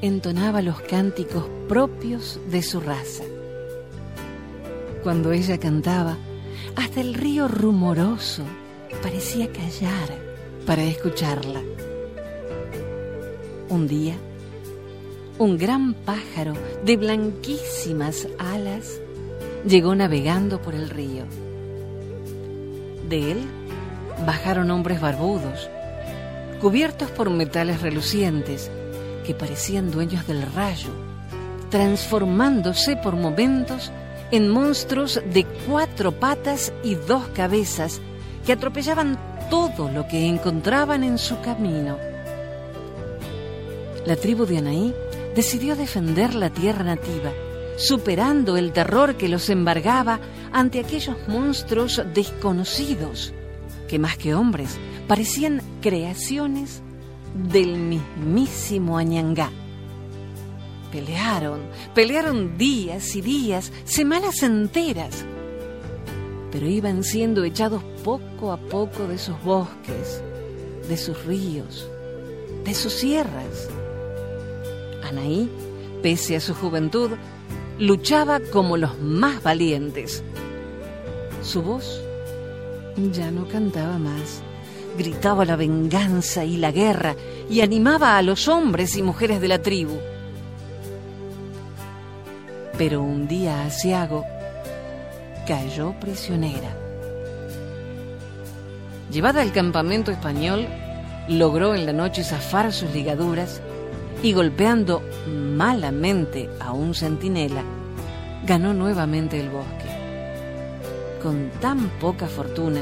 entonaba 0.01 0.61
los 0.61 0.79
cánticos 0.81 1.45
propios 1.67 2.39
de 2.51 2.61
su 2.61 2.79
raza. 2.79 3.23
Cuando 5.01 5.31
ella 5.31 5.57
cantaba, 5.57 6.17
hasta 6.75 7.01
el 7.01 7.15
río 7.15 7.47
rumoroso 7.47 8.43
parecía 9.01 9.51
callar 9.51 10.15
para 10.67 10.83
escucharla. 10.83 11.61
Un 13.69 13.87
día, 13.87 14.15
un 15.39 15.57
gran 15.57 15.95
pájaro 15.95 16.53
de 16.85 16.97
blanquísimas 16.97 18.27
alas 18.37 18.99
llegó 19.65 19.95
navegando 19.95 20.61
por 20.61 20.75
el 20.75 20.91
río. 20.91 21.23
De 23.09 23.31
él 23.31 23.39
bajaron 24.25 24.71
hombres 24.71 25.01
barbudos, 25.01 25.69
cubiertos 26.60 27.10
por 27.12 27.29
metales 27.29 27.81
relucientes 27.81 28.71
que 29.25 29.34
parecían 29.34 29.91
dueños 29.91 30.27
del 30.27 30.41
rayo, 30.53 30.89
transformándose 31.69 32.95
por 32.97 33.15
momentos 33.15 33.91
en 34.31 34.49
monstruos 34.49 35.21
de 35.34 35.45
cuatro 35.67 36.12
patas 36.12 36.71
y 36.84 36.95
dos 36.95 37.27
cabezas 37.29 38.01
que 38.45 38.53
atropellaban 38.53 39.19
todo 39.49 39.89
lo 39.89 40.07
que 40.07 40.27
encontraban 40.27 41.03
en 41.03 41.17
su 41.17 41.39
camino. 41.41 41.97
La 44.05 44.15
tribu 44.15 44.45
de 44.45 44.57
Anaí 44.57 44.95
decidió 45.36 45.75
defender 45.75 46.34
la 46.34 46.49
tierra 46.49 46.84
nativa, 46.84 47.31
superando 47.77 48.57
el 48.57 48.71
terror 48.71 49.15
que 49.15 49.27
los 49.27 49.49
embargaba 49.49 50.19
ante 50.51 50.79
aquellos 50.79 51.15
monstruos 51.27 52.01
desconocidos 52.13 53.34
que 53.91 53.99
más 53.99 54.15
que 54.15 54.34
hombres 54.34 54.80
parecían 55.06 55.62
creaciones 55.82 56.82
del 57.51 57.75
mismísimo 57.75 58.97
Añangá. 58.97 59.51
Pelearon, 60.93 61.60
pelearon 61.93 62.58
días 62.58 63.17
y 63.17 63.21
días, 63.21 63.73
semanas 63.84 64.43
enteras, 64.43 65.25
pero 66.54 66.67
iban 66.67 67.04
siendo 67.04 67.43
echados 67.43 67.84
poco 68.06 68.54
a 68.54 68.58
poco 68.58 69.10
de 69.10 69.17
sus 69.17 69.36
bosques, 69.43 70.23
de 70.88 70.95
sus 70.95 71.25
ríos, 71.25 71.86
de 72.63 72.73
sus 72.73 72.93
sierras. 72.93 73.67
Anaí, 75.04 75.49
pese 76.01 76.38
a 76.38 76.39
su 76.39 76.54
juventud, 76.54 77.12
luchaba 77.77 78.39
como 78.39 78.77
los 78.77 78.97
más 79.01 79.43
valientes. 79.43 80.23
Su 81.41 81.62
voz 81.62 82.01
ya 82.97 83.32
no 83.32 83.47
cantaba 83.47 83.97
más. 83.97 84.41
Gritaba 84.97 85.45
la 85.45 85.56
venganza 85.56 86.43
y 86.43 86.58
la 86.58 86.71
guerra 86.71 87.15
y 87.49 87.62
animaba 87.62 88.17
a 88.17 88.21
los 88.21 88.47
hombres 88.47 88.97
y 88.97 89.01
mujeres 89.01 89.39
de 89.39 89.47
la 89.47 89.62
tribu. 89.62 89.97
Pero 92.77 93.01
un 93.01 93.27
día 93.27 93.65
asiago 93.65 94.25
cayó 95.47 95.93
prisionera. 95.99 96.75
Llevada 99.12 99.41
al 99.41 99.51
campamento 99.51 100.12
español, 100.12 100.67
logró 101.27 101.75
en 101.75 101.86
la 101.86 101.93
noche 101.93 102.23
zafar 102.23 102.71
sus 102.73 102.91
ligaduras 102.91 103.62
y 104.23 104.34
golpeando 104.34 105.01
malamente 105.27 106.49
a 106.60 106.71
un 106.71 106.93
centinela, 106.93 107.63
ganó 108.45 108.73
nuevamente 108.73 109.39
el 109.39 109.49
bosque 109.49 109.81
con 111.21 111.51
tan 111.62 111.89
poca 111.99 112.27
fortuna 112.27 112.81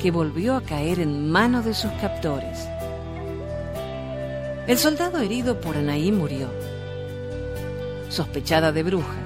que 0.00 0.10
volvió 0.10 0.56
a 0.56 0.62
caer 0.62 1.00
en 1.00 1.30
manos 1.30 1.64
de 1.64 1.74
sus 1.74 1.90
captores. 1.92 2.68
El 4.66 4.78
soldado 4.78 5.18
herido 5.18 5.60
por 5.60 5.76
Anaí 5.76 6.10
murió, 6.10 6.48
sospechada 8.08 8.72
de 8.72 8.82
bruja, 8.82 9.18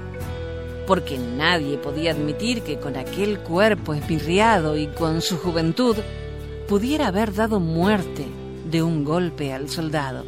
porque 0.86 1.18
nadie 1.18 1.78
podía 1.78 2.12
admitir 2.12 2.62
que 2.62 2.78
con 2.78 2.96
aquel 2.96 3.40
cuerpo 3.40 3.94
espirriado 3.94 4.76
y 4.76 4.86
con 4.88 5.22
su 5.22 5.38
juventud 5.38 5.96
pudiera 6.68 7.08
haber 7.08 7.34
dado 7.34 7.58
muerte 7.58 8.26
de 8.70 8.82
un 8.82 9.04
golpe 9.04 9.52
al 9.52 9.68
soldado. 9.68 10.24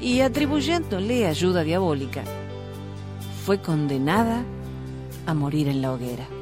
y 0.00 0.20
atribuyéndole 0.20 1.28
ayuda 1.28 1.62
diabólica, 1.62 2.24
fue 3.46 3.62
condenada 3.62 4.42
a 5.26 5.32
morir 5.32 5.68
en 5.68 5.80
la 5.80 5.92
hoguera. 5.92 6.41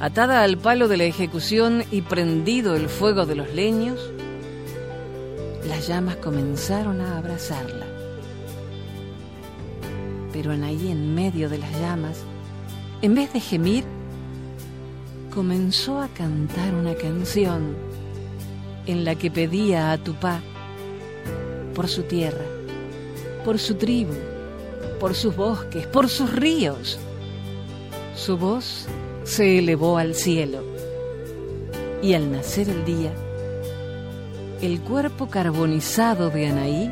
Atada 0.00 0.42
al 0.42 0.56
palo 0.56 0.88
de 0.88 0.96
la 0.96 1.04
ejecución 1.04 1.84
y 1.90 2.00
prendido 2.00 2.74
el 2.74 2.88
fuego 2.88 3.26
de 3.26 3.34
los 3.34 3.52
leños, 3.52 4.00
las 5.68 5.86
llamas 5.86 6.16
comenzaron 6.16 7.02
a 7.02 7.18
abrazarla. 7.18 7.84
Pero 10.32 10.52
ahí 10.52 10.90
en 10.90 11.14
medio 11.14 11.50
de 11.50 11.58
las 11.58 11.70
llamas, 11.78 12.22
en 13.02 13.14
vez 13.14 13.30
de 13.34 13.40
gemir, 13.40 13.84
comenzó 15.34 16.00
a 16.00 16.08
cantar 16.08 16.74
una 16.74 16.94
canción 16.94 17.76
en 18.86 19.04
la 19.04 19.16
que 19.16 19.30
pedía 19.30 19.92
a 19.92 19.98
Tupá 19.98 20.40
por 21.74 21.88
su 21.88 22.04
tierra, 22.04 22.46
por 23.44 23.58
su 23.58 23.74
tribu, 23.74 24.14
por 24.98 25.14
sus 25.14 25.36
bosques, 25.36 25.86
por 25.86 26.08
sus 26.08 26.32
ríos. 26.32 26.98
Su 28.16 28.38
voz 28.38 28.86
se 29.24 29.58
elevó 29.58 29.98
al 29.98 30.14
cielo 30.14 30.62
y 32.02 32.14
al 32.14 32.32
nacer 32.32 32.68
el 32.68 32.84
día, 32.84 33.12
el 34.62 34.80
cuerpo 34.80 35.28
carbonizado 35.28 36.30
de 36.30 36.48
Anaí 36.48 36.90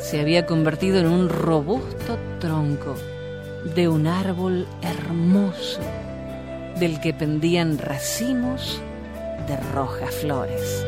se 0.00 0.20
había 0.20 0.46
convertido 0.46 0.98
en 0.98 1.06
un 1.06 1.28
robusto 1.28 2.18
tronco 2.40 2.94
de 3.74 3.88
un 3.88 4.06
árbol 4.06 4.66
hermoso 4.82 5.80
del 6.78 7.00
que 7.00 7.12
pendían 7.12 7.78
racimos 7.78 8.80
de 9.46 9.56
rojas 9.72 10.14
flores. 10.14 10.86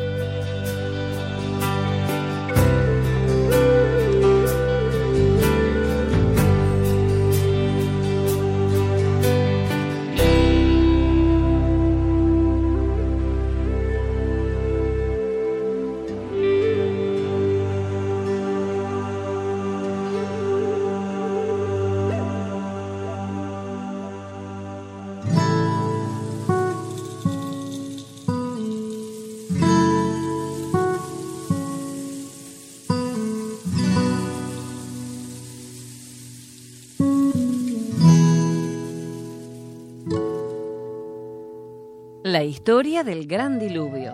La 42.25 42.45
historia 42.45 43.03
del 43.03 43.27
Gran 43.27 43.59
Diluvio. 43.59 44.13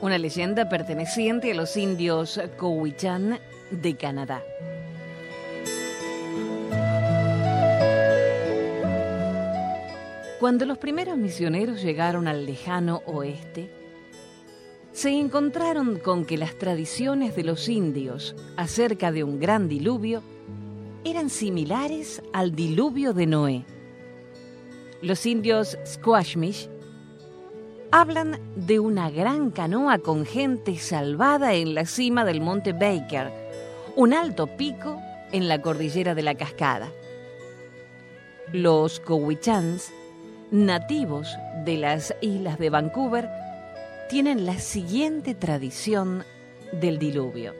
Una 0.00 0.16
leyenda 0.16 0.70
perteneciente 0.70 1.52
a 1.52 1.54
los 1.54 1.76
indios 1.76 2.40
Cowichan 2.56 3.38
de 3.70 3.96
Canadá. 3.98 4.42
Cuando 10.40 10.64
los 10.64 10.78
primeros 10.78 11.18
misioneros 11.18 11.82
llegaron 11.82 12.28
al 12.28 12.46
lejano 12.46 13.02
oeste, 13.04 13.68
se 14.92 15.10
encontraron 15.10 15.98
con 15.98 16.24
que 16.24 16.38
las 16.38 16.56
tradiciones 16.56 17.36
de 17.36 17.44
los 17.44 17.68
indios 17.68 18.34
acerca 18.56 19.12
de 19.12 19.22
un 19.22 19.38
gran 19.38 19.68
diluvio 19.68 20.22
eran 21.04 21.28
similares 21.28 22.22
al 22.32 22.54
diluvio 22.54 23.12
de 23.12 23.26
Noé. 23.26 23.64
Los 25.02 25.26
indios 25.26 25.76
Squashmish 25.84 26.71
hablan 27.92 28.40
de 28.56 28.80
una 28.80 29.10
gran 29.10 29.50
canoa 29.50 29.98
con 29.98 30.24
gente 30.24 30.78
salvada 30.78 31.52
en 31.52 31.74
la 31.74 31.84
cima 31.84 32.24
del 32.24 32.40
monte 32.40 32.72
Baker, 32.72 33.30
un 33.96 34.14
alto 34.14 34.46
pico 34.46 34.98
en 35.30 35.46
la 35.46 35.60
cordillera 35.60 36.14
de 36.14 36.22
la 36.22 36.34
Cascada. 36.34 36.90
Los 38.50 38.98
Cowichans, 38.98 39.92
nativos 40.50 41.36
de 41.66 41.76
las 41.76 42.14
islas 42.22 42.58
de 42.58 42.70
Vancouver, 42.70 43.28
tienen 44.08 44.46
la 44.46 44.58
siguiente 44.58 45.34
tradición 45.34 46.24
del 46.72 46.98
diluvio. 46.98 47.54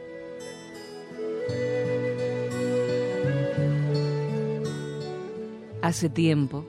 Hace 5.82 6.08
tiempo, 6.08 6.64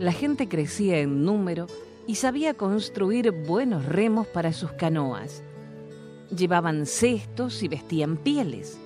la 0.00 0.10
gente 0.10 0.48
crecía 0.48 0.98
en 0.98 1.24
número 1.24 1.68
y 2.06 2.16
sabía 2.16 2.54
construir 2.54 3.30
buenos 3.30 3.86
remos 3.86 4.26
para 4.26 4.52
sus 4.52 4.72
canoas. 4.72 5.42
Llevaban 6.34 6.86
cestos 6.86 7.62
y 7.62 7.68
vestían 7.68 8.16
pieles. 8.16 8.78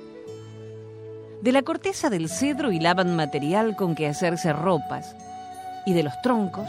De 1.42 1.52
la 1.52 1.62
corteza 1.62 2.11
del 2.11 2.28
cedro 2.28 2.72
hilaban 2.72 3.14
material 3.16 3.76
con 3.76 3.94
que 3.94 4.07
hacerse 4.07 4.52
ropas 4.52 5.14
y 5.87 5.94
de 5.94 6.02
los 6.02 6.20
troncos, 6.22 6.68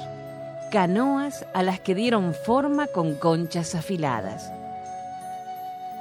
canoas 0.71 1.45
a 1.53 1.63
las 1.63 1.79
que 1.79 1.95
dieron 1.95 2.33
forma 2.33 2.87
con 2.87 3.15
conchas 3.15 3.75
afiladas. 3.75 4.51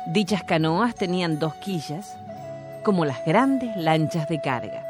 Dichas 0.06 0.44
canoas 0.44 0.94
tenían 0.94 1.38
dos 1.38 1.54
quillas, 1.56 2.16
como 2.84 3.04
las 3.04 3.24
grandes 3.24 3.76
lanchas 3.76 4.28
de 4.28 4.40
carga. 4.40 4.84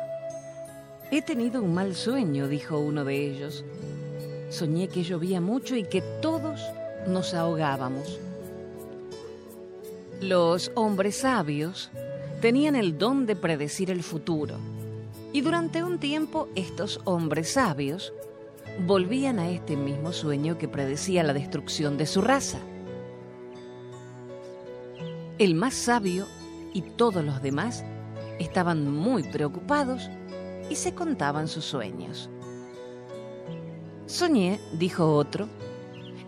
He 1.10 1.22
tenido 1.22 1.62
un 1.62 1.72
mal 1.72 1.94
sueño, 1.94 2.48
dijo 2.48 2.78
uno 2.78 3.04
de 3.04 3.16
ellos. 3.16 3.64
Soñé 4.50 4.88
que 4.88 5.02
llovía 5.02 5.40
mucho 5.40 5.76
y 5.76 5.84
que 5.84 6.00
todos 6.22 6.60
nos 7.06 7.34
ahogábamos. 7.34 8.18
Los 10.20 10.72
hombres 10.74 11.16
sabios 11.18 11.90
tenían 12.40 12.76
el 12.76 12.98
don 12.98 13.26
de 13.26 13.36
predecir 13.36 13.90
el 13.90 14.02
futuro. 14.02 14.56
Y 15.32 15.42
durante 15.42 15.82
un 15.82 15.98
tiempo 15.98 16.48
estos 16.54 17.00
hombres 17.04 17.52
sabios 17.52 18.12
volvían 18.86 19.38
a 19.38 19.50
este 19.50 19.76
mismo 19.76 20.12
sueño 20.12 20.56
que 20.56 20.68
predecía 20.68 21.22
la 21.22 21.34
destrucción 21.34 21.98
de 21.98 22.06
su 22.06 22.22
raza. 22.22 22.58
El 25.38 25.54
más 25.54 25.74
sabio 25.74 26.26
y 26.72 26.82
todos 26.82 27.24
los 27.24 27.42
demás 27.42 27.84
estaban 28.38 28.90
muy 28.90 29.24
preocupados 29.24 30.08
y 30.70 30.76
se 30.76 30.94
contaban 30.94 31.48
sus 31.48 31.64
sueños. 31.64 32.30
Soñé, 34.08 34.58
dijo 34.72 35.14
otro, 35.14 35.48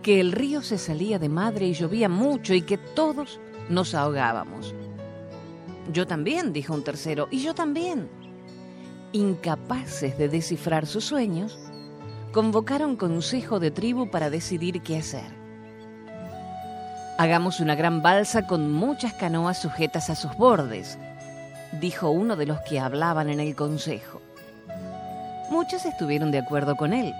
que 0.03 0.19
el 0.19 0.33
río 0.33 0.61
se 0.61 0.77
salía 0.77 1.17
de 1.17 1.29
madre 1.29 1.65
y 1.65 1.73
llovía 1.73 2.09
mucho 2.09 2.53
y 2.53 2.61
que 2.61 2.77
todos 2.77 3.39
nos 3.69 3.95
ahogábamos. 3.95 4.75
Yo 5.91 6.05
también, 6.05 6.53
dijo 6.53 6.75
un 6.75 6.83
tercero, 6.83 7.27
y 7.31 7.41
yo 7.41 7.55
también. 7.55 8.07
Incapaces 9.13 10.15
de 10.19 10.29
descifrar 10.29 10.85
sus 10.85 11.05
sueños, 11.05 11.57
convocaron 12.31 12.95
consejo 12.95 13.59
de 13.59 13.71
tribu 13.71 14.11
para 14.11 14.29
decidir 14.29 14.83
qué 14.83 14.99
hacer. 14.99 15.33
Hagamos 17.17 17.59
una 17.59 17.73
gran 17.73 18.03
balsa 18.03 18.45
con 18.45 18.71
muchas 18.71 19.13
canoas 19.15 19.59
sujetas 19.59 20.11
a 20.11 20.15
sus 20.15 20.37
bordes, 20.37 20.99
dijo 21.79 22.11
uno 22.11 22.35
de 22.35 22.45
los 22.45 22.59
que 22.61 22.79
hablaban 22.79 23.27
en 23.31 23.39
el 23.39 23.55
consejo. 23.55 24.21
Muchos 25.49 25.83
estuvieron 25.87 26.29
de 26.29 26.37
acuerdo 26.37 26.75
con 26.75 26.93
él 26.93 27.11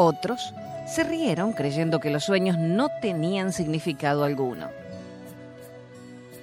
otros 0.00 0.52
se 0.86 1.04
rieron 1.04 1.52
creyendo 1.52 2.00
que 2.00 2.10
los 2.10 2.24
sueños 2.24 2.58
no 2.58 2.88
tenían 3.00 3.52
significado 3.52 4.24
alguno. 4.24 4.68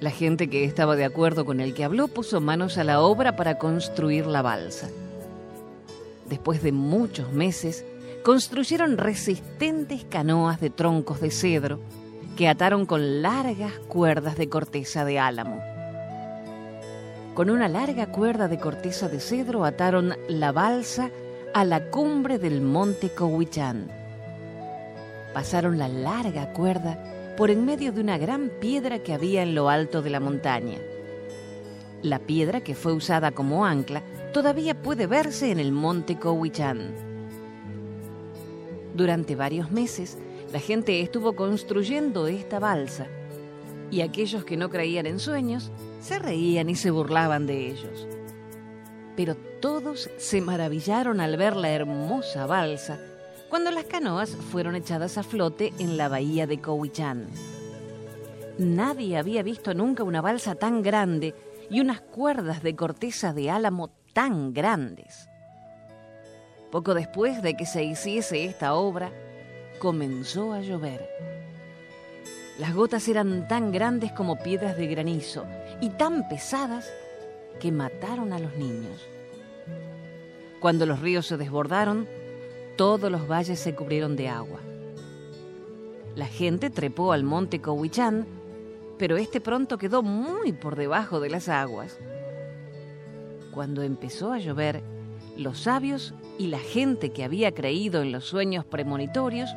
La 0.00 0.10
gente 0.10 0.48
que 0.48 0.64
estaba 0.64 0.96
de 0.96 1.04
acuerdo 1.04 1.44
con 1.44 1.60
el 1.60 1.74
que 1.74 1.84
habló 1.84 2.08
puso 2.08 2.40
manos 2.40 2.78
a 2.78 2.84
la 2.84 3.00
obra 3.00 3.36
para 3.36 3.58
construir 3.58 4.26
la 4.26 4.42
balsa. 4.42 4.88
Después 6.28 6.62
de 6.62 6.72
muchos 6.72 7.32
meses, 7.32 7.84
construyeron 8.22 8.96
resistentes 8.96 10.04
canoas 10.04 10.60
de 10.60 10.70
troncos 10.70 11.20
de 11.20 11.30
cedro 11.30 11.80
que 12.36 12.48
ataron 12.48 12.86
con 12.86 13.22
largas 13.22 13.72
cuerdas 13.88 14.36
de 14.38 14.48
corteza 14.48 15.04
de 15.04 15.18
álamo. 15.18 15.60
Con 17.34 17.50
una 17.50 17.68
larga 17.68 18.06
cuerda 18.06 18.46
de 18.46 18.58
corteza 18.58 19.08
de 19.08 19.20
cedro 19.20 19.64
ataron 19.64 20.14
la 20.28 20.52
balsa 20.52 21.10
a 21.58 21.64
la 21.64 21.90
cumbre 21.90 22.38
del 22.38 22.60
monte 22.60 23.10
Cowichan. 23.10 23.90
Pasaron 25.34 25.76
la 25.76 25.88
larga 25.88 26.52
cuerda 26.52 27.34
por 27.36 27.50
en 27.50 27.64
medio 27.64 27.90
de 27.90 28.00
una 28.00 28.16
gran 28.16 28.48
piedra 28.60 29.00
que 29.00 29.12
había 29.12 29.42
en 29.42 29.56
lo 29.56 29.68
alto 29.68 30.00
de 30.00 30.08
la 30.08 30.20
montaña. 30.20 30.78
La 32.00 32.20
piedra 32.20 32.60
que 32.60 32.76
fue 32.76 32.92
usada 32.92 33.32
como 33.32 33.66
ancla 33.66 34.04
todavía 34.32 34.80
puede 34.80 35.08
verse 35.08 35.50
en 35.50 35.58
el 35.58 35.72
monte 35.72 36.16
Cowichan. 36.16 36.94
Durante 38.94 39.34
varios 39.34 39.72
meses, 39.72 40.16
la 40.52 40.60
gente 40.60 41.00
estuvo 41.00 41.34
construyendo 41.34 42.28
esta 42.28 42.60
balsa 42.60 43.08
Y 43.90 44.02
aquellos 44.02 44.44
que 44.44 44.56
no 44.56 44.70
creían 44.70 45.06
en 45.06 45.18
sueños 45.18 45.72
se 46.00 46.20
reían 46.20 46.70
y 46.70 46.76
se 46.76 46.92
burlaban 46.92 47.48
de 47.48 47.66
ellos. 47.66 48.06
Pero 49.18 49.34
todos 49.34 50.08
se 50.16 50.40
maravillaron 50.40 51.20
al 51.20 51.36
ver 51.36 51.56
la 51.56 51.70
hermosa 51.70 52.46
balsa 52.46 53.00
cuando 53.48 53.72
las 53.72 53.82
canoas 53.82 54.30
fueron 54.30 54.76
echadas 54.76 55.18
a 55.18 55.24
flote 55.24 55.72
en 55.80 55.96
la 55.96 56.08
bahía 56.08 56.46
de 56.46 56.60
Cowichán. 56.60 57.26
Nadie 58.58 59.18
había 59.18 59.42
visto 59.42 59.74
nunca 59.74 60.04
una 60.04 60.20
balsa 60.20 60.54
tan 60.54 60.82
grande 60.82 61.34
y 61.68 61.80
unas 61.80 62.00
cuerdas 62.00 62.62
de 62.62 62.76
corteza 62.76 63.32
de 63.32 63.50
álamo 63.50 63.90
tan 64.12 64.54
grandes. 64.54 65.28
Poco 66.70 66.94
después 66.94 67.42
de 67.42 67.56
que 67.56 67.66
se 67.66 67.82
hiciese 67.82 68.44
esta 68.44 68.74
obra, 68.74 69.10
comenzó 69.80 70.52
a 70.52 70.60
llover. 70.60 71.10
Las 72.60 72.72
gotas 72.72 73.08
eran 73.08 73.48
tan 73.48 73.72
grandes 73.72 74.12
como 74.12 74.38
piedras 74.38 74.76
de 74.76 74.86
granizo 74.86 75.44
y 75.80 75.90
tan 75.90 76.28
pesadas 76.28 76.88
que 77.58 77.72
mataron 77.72 78.32
a 78.32 78.38
los 78.38 78.54
niños. 78.56 79.06
Cuando 80.60 80.86
los 80.86 81.00
ríos 81.00 81.26
se 81.26 81.36
desbordaron, 81.36 82.06
todos 82.76 83.10
los 83.10 83.28
valles 83.28 83.58
se 83.58 83.74
cubrieron 83.74 84.16
de 84.16 84.28
agua. 84.28 84.60
La 86.16 86.26
gente 86.26 86.70
trepó 86.70 87.12
al 87.12 87.22
monte 87.22 87.60
Cowichán, 87.60 88.26
pero 88.98 89.16
este 89.16 89.40
pronto 89.40 89.78
quedó 89.78 90.02
muy 90.02 90.52
por 90.52 90.74
debajo 90.74 91.20
de 91.20 91.30
las 91.30 91.48
aguas. 91.48 91.98
Cuando 93.52 93.82
empezó 93.82 94.32
a 94.32 94.38
llover, 94.38 94.82
los 95.36 95.60
sabios 95.60 96.14
y 96.38 96.48
la 96.48 96.58
gente 96.58 97.10
que 97.10 97.22
había 97.22 97.54
creído 97.54 98.02
en 98.02 98.10
los 98.10 98.24
sueños 98.24 98.64
premonitorios 98.64 99.50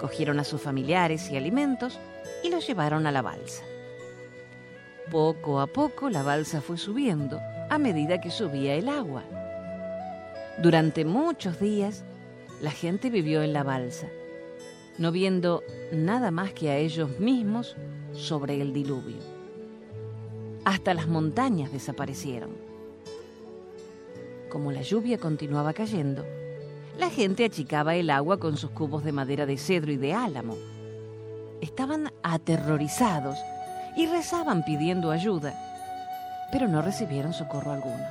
cogieron 0.00 0.40
a 0.40 0.44
sus 0.44 0.60
familiares 0.60 1.30
y 1.30 1.36
alimentos 1.36 1.98
y 2.42 2.50
los 2.50 2.66
llevaron 2.66 3.06
a 3.06 3.12
la 3.12 3.22
balsa. 3.22 3.62
Poco 5.10 5.60
a 5.60 5.66
poco 5.66 6.10
la 6.10 6.22
balsa 6.22 6.60
fue 6.60 6.76
subiendo 6.76 7.40
a 7.70 7.78
medida 7.78 8.20
que 8.20 8.30
subía 8.30 8.74
el 8.74 8.90
agua. 8.90 9.24
Durante 10.58 11.06
muchos 11.06 11.58
días 11.60 12.04
la 12.60 12.70
gente 12.70 13.08
vivió 13.08 13.42
en 13.42 13.54
la 13.54 13.62
balsa, 13.62 14.08
no 14.98 15.10
viendo 15.10 15.62
nada 15.92 16.30
más 16.30 16.52
que 16.52 16.68
a 16.68 16.76
ellos 16.76 17.18
mismos 17.20 17.76
sobre 18.12 18.60
el 18.60 18.74
diluvio. 18.74 19.16
Hasta 20.66 20.92
las 20.92 21.08
montañas 21.08 21.72
desaparecieron. 21.72 22.50
Como 24.50 24.72
la 24.72 24.82
lluvia 24.82 25.16
continuaba 25.16 25.72
cayendo, 25.72 26.26
la 26.98 27.08
gente 27.08 27.46
achicaba 27.46 27.94
el 27.94 28.10
agua 28.10 28.38
con 28.38 28.58
sus 28.58 28.72
cubos 28.72 29.04
de 29.04 29.12
madera 29.12 29.46
de 29.46 29.56
cedro 29.56 29.90
y 29.90 29.96
de 29.96 30.12
álamo. 30.12 30.56
Estaban 31.62 32.12
aterrorizados 32.22 33.38
y 33.98 34.06
rezaban 34.06 34.62
pidiendo 34.62 35.10
ayuda, 35.10 35.54
pero 36.52 36.68
no 36.68 36.82
recibieron 36.82 37.32
socorro 37.32 37.72
alguno. 37.72 38.06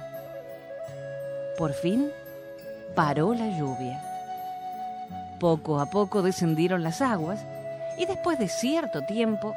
Por 1.58 1.71
fin 1.71 2.12
paró 2.93 3.34
la 3.34 3.47
lluvia. 3.58 4.04
Poco 5.39 5.80
a 5.80 5.89
poco 5.89 6.21
descendieron 6.21 6.84
las 6.84 7.02
aguas 7.02 7.39
y 7.97 8.06
después 8.06 8.38
de 8.38 8.50
cierto 8.50 9.06
tiempo, 9.06 9.56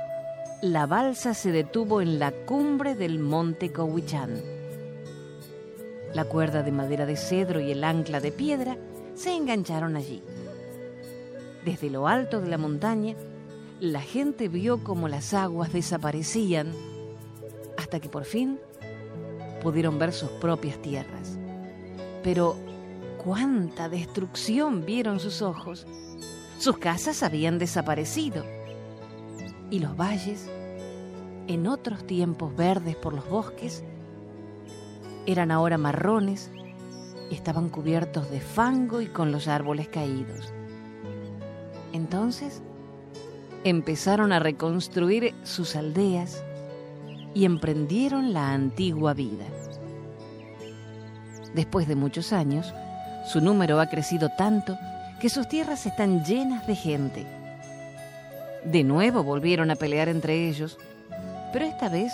la 0.62 0.86
balsa 0.86 1.34
se 1.34 1.50
detuvo 1.50 2.00
en 2.00 2.20
la 2.20 2.30
cumbre 2.30 2.94
del 2.94 3.18
monte 3.18 3.72
Cowichán. 3.72 4.40
La 6.14 6.24
cuerda 6.26 6.62
de 6.62 6.70
madera 6.70 7.06
de 7.06 7.16
cedro 7.16 7.58
y 7.58 7.72
el 7.72 7.82
ancla 7.82 8.20
de 8.20 8.30
piedra 8.30 8.76
se 9.14 9.34
engancharon 9.34 9.96
allí. 9.96 10.22
Desde 11.64 11.90
lo 11.90 12.06
alto 12.06 12.40
de 12.40 12.48
la 12.48 12.56
montaña, 12.56 13.16
la 13.80 14.02
gente 14.02 14.48
vio 14.48 14.84
cómo 14.84 15.08
las 15.08 15.32
aguas 15.32 15.72
desaparecían 15.72 16.72
hasta 17.78 17.98
que 17.98 18.10
por 18.10 18.26
fin 18.26 18.58
pudieron 19.62 19.98
ver 19.98 20.12
sus 20.12 20.30
propias 20.32 20.80
tierras. 20.82 21.38
Pero 22.22 22.56
cuánta 23.24 23.88
destrucción 23.88 24.84
vieron 24.84 25.18
sus 25.18 25.40
ojos. 25.40 25.86
Sus 26.58 26.76
casas 26.76 27.22
habían 27.22 27.58
desaparecido 27.58 28.44
y 29.70 29.78
los 29.78 29.96
valles, 29.96 30.46
en 31.46 31.66
otros 31.66 32.06
tiempos 32.06 32.54
verdes 32.54 32.96
por 32.96 33.14
los 33.14 33.28
bosques, 33.30 33.82
eran 35.24 35.50
ahora 35.50 35.78
marrones 35.78 36.50
y 37.30 37.34
estaban 37.34 37.70
cubiertos 37.70 38.30
de 38.30 38.40
fango 38.40 39.00
y 39.00 39.06
con 39.06 39.32
los 39.32 39.48
árboles 39.48 39.88
caídos. 39.88 40.52
Entonces 41.92 42.62
empezaron 43.64 44.32
a 44.32 44.38
reconstruir 44.38 45.34
sus 45.44 45.76
aldeas 45.76 46.42
y 47.34 47.44
emprendieron 47.44 48.32
la 48.32 48.52
antigua 48.52 49.14
vida. 49.14 49.44
Después 51.54 51.88
de 51.88 51.96
muchos 51.96 52.32
años, 52.32 52.72
su 53.26 53.40
número 53.40 53.80
ha 53.80 53.86
crecido 53.86 54.30
tanto 54.36 54.78
que 55.20 55.28
sus 55.28 55.48
tierras 55.48 55.84
están 55.86 56.24
llenas 56.24 56.66
de 56.66 56.74
gente. 56.74 57.26
De 58.64 58.84
nuevo 58.84 59.22
volvieron 59.22 59.70
a 59.70 59.76
pelear 59.76 60.08
entre 60.08 60.48
ellos, 60.48 60.78
pero 61.52 61.64
esta 61.64 61.88
vez 61.88 62.12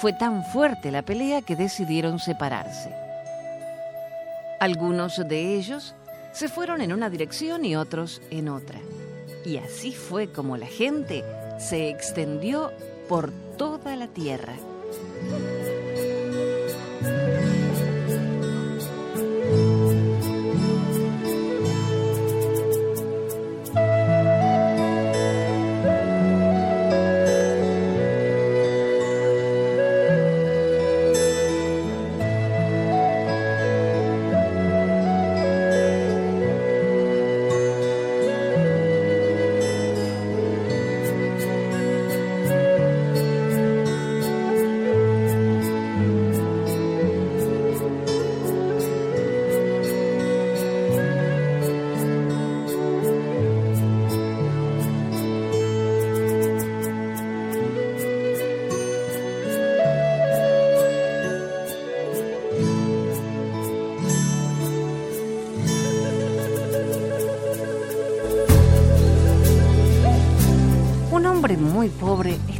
fue 0.00 0.12
tan 0.12 0.44
fuerte 0.44 0.90
la 0.90 1.02
pelea 1.02 1.42
que 1.42 1.56
decidieron 1.56 2.18
separarse. 2.18 2.94
Algunos 4.60 5.16
de 5.28 5.54
ellos 5.54 5.94
se 6.32 6.48
fueron 6.48 6.82
en 6.82 6.92
una 6.92 7.08
dirección 7.08 7.64
y 7.64 7.76
otros 7.76 8.20
en 8.30 8.48
otra. 8.48 8.78
Y 9.46 9.58
así 9.58 9.92
fue 9.92 10.26
como 10.32 10.56
la 10.56 10.66
gente 10.66 11.24
se 11.60 11.88
extendió 11.88 12.72
por 13.08 13.30
toda 13.56 13.94
la 13.94 14.08
tierra. 14.08 14.54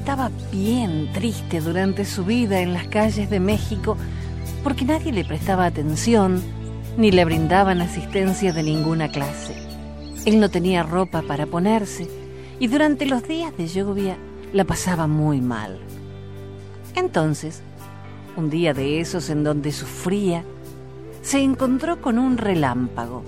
Estaba 0.06 0.30
bien 0.52 1.10
triste 1.12 1.60
durante 1.60 2.04
su 2.04 2.24
vida 2.24 2.60
en 2.60 2.72
las 2.72 2.86
calles 2.86 3.28
de 3.28 3.40
México 3.40 3.96
porque 4.62 4.84
nadie 4.84 5.10
le 5.10 5.24
prestaba 5.24 5.64
atención 5.66 6.40
ni 6.96 7.10
le 7.10 7.24
brindaban 7.24 7.80
asistencia 7.80 8.52
de 8.52 8.62
ninguna 8.62 9.10
clase. 9.10 9.56
Él 10.24 10.38
no 10.38 10.48
tenía 10.48 10.84
ropa 10.84 11.22
para 11.22 11.46
ponerse 11.46 12.06
y 12.60 12.68
durante 12.68 13.04
los 13.04 13.26
días 13.26 13.56
de 13.56 13.66
lluvia 13.66 14.16
la 14.52 14.62
pasaba 14.62 15.08
muy 15.08 15.40
mal. 15.40 15.80
Entonces, 16.94 17.60
un 18.36 18.48
día 18.48 18.74
de 18.74 19.00
esos 19.00 19.28
en 19.28 19.42
donde 19.42 19.72
sufría, 19.72 20.44
se 21.20 21.40
encontró 21.40 22.00
con 22.00 22.20
un 22.20 22.38
relámpago 22.38 23.24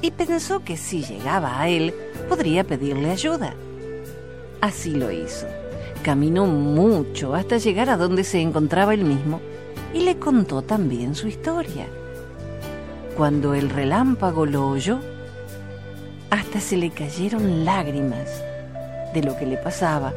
y 0.00 0.12
pensó 0.12 0.64
que 0.64 0.78
si 0.78 1.02
llegaba 1.02 1.60
a 1.60 1.68
él 1.68 1.92
podría 2.26 2.64
pedirle 2.64 3.10
ayuda. 3.10 3.52
Así 4.62 4.92
lo 4.92 5.12
hizo. 5.12 5.46
Caminó 6.04 6.44
mucho 6.44 7.34
hasta 7.34 7.56
llegar 7.56 7.88
a 7.88 7.96
donde 7.96 8.24
se 8.24 8.38
encontraba 8.38 8.92
él 8.92 9.04
mismo 9.06 9.40
y 9.94 10.00
le 10.00 10.18
contó 10.18 10.60
también 10.60 11.14
su 11.14 11.28
historia. 11.28 11.86
Cuando 13.16 13.54
el 13.54 13.70
relámpago 13.70 14.44
lo 14.44 14.68
oyó, 14.68 14.98
hasta 16.28 16.60
se 16.60 16.76
le 16.76 16.90
cayeron 16.90 17.64
lágrimas 17.64 18.28
de 19.14 19.22
lo 19.22 19.34
que 19.38 19.46
le 19.46 19.56
pasaba 19.56 20.12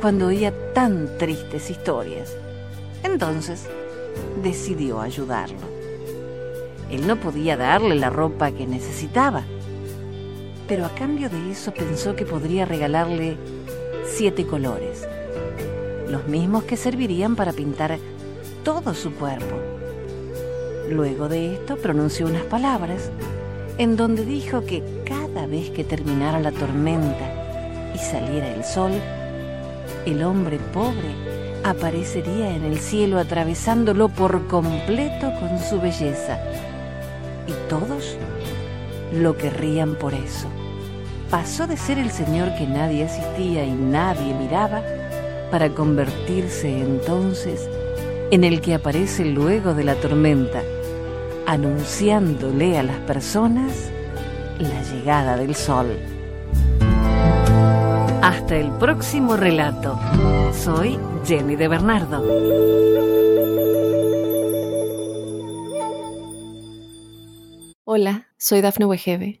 cuando 0.00 0.28
oía 0.28 0.54
tan 0.72 1.18
tristes 1.18 1.68
historias. 1.68 2.34
Entonces 3.02 3.66
decidió 4.42 5.02
ayudarlo. 5.02 5.68
Él 6.90 7.06
no 7.06 7.16
podía 7.16 7.58
darle 7.58 7.94
la 7.94 8.08
ropa 8.08 8.52
que 8.52 8.66
necesitaba, 8.66 9.42
pero 10.66 10.86
a 10.86 10.94
cambio 10.94 11.28
de 11.28 11.50
eso 11.50 11.74
pensó 11.74 12.16
que 12.16 12.24
podría 12.24 12.64
regalarle 12.64 13.36
siete 14.10 14.46
colores. 14.46 15.06
los 16.08 16.26
mismos 16.26 16.64
que 16.64 16.76
servirían 16.76 17.36
para 17.36 17.52
pintar 17.52 17.96
todo 18.64 18.94
su 18.94 19.12
cuerpo. 19.12 19.56
Luego 20.90 21.28
de 21.28 21.54
esto 21.54 21.76
pronunció 21.76 22.26
unas 22.26 22.42
palabras 22.42 23.12
en 23.78 23.96
donde 23.96 24.24
dijo 24.24 24.66
que 24.66 24.82
cada 25.04 25.46
vez 25.46 25.70
que 25.70 25.84
terminara 25.84 26.40
la 26.40 26.50
tormenta 26.50 27.92
y 27.94 27.98
saliera 27.98 28.52
el 28.52 28.64
sol, 28.64 28.90
el 30.04 30.24
hombre 30.24 30.58
pobre 30.72 31.14
aparecería 31.62 32.56
en 32.56 32.64
el 32.64 32.80
cielo 32.80 33.20
atravesándolo 33.20 34.08
por 34.08 34.48
completo 34.48 35.32
con 35.38 35.60
su 35.60 35.80
belleza. 35.80 36.40
Y 37.46 37.52
todos 37.68 38.16
lo 39.12 39.36
querrían 39.36 39.94
por 39.94 40.12
eso. 40.12 40.48
Pasó 41.30 41.68
de 41.68 41.76
ser 41.76 41.96
el 42.00 42.10
Señor 42.10 42.56
que 42.56 42.66
nadie 42.66 43.04
asistía 43.04 43.64
y 43.64 43.70
nadie 43.70 44.34
miraba 44.34 44.82
para 45.52 45.68
convertirse 45.68 46.80
entonces 46.80 47.70
en 48.32 48.42
el 48.42 48.60
que 48.60 48.74
aparece 48.74 49.24
luego 49.24 49.72
de 49.72 49.84
la 49.84 49.94
tormenta, 49.94 50.60
anunciándole 51.46 52.78
a 52.78 52.82
las 52.82 52.98
personas 53.02 53.92
la 54.58 54.82
llegada 54.82 55.36
del 55.36 55.54
sol. 55.54 55.96
Hasta 58.22 58.56
el 58.56 58.72
próximo 58.72 59.36
relato. 59.36 60.00
Soy 60.52 60.98
Jenny 61.24 61.54
de 61.54 61.68
Bernardo. 61.68 62.24
Hola, 67.84 68.26
soy 68.36 68.60
Dafne 68.62 68.86
Wegebe 68.86 69.40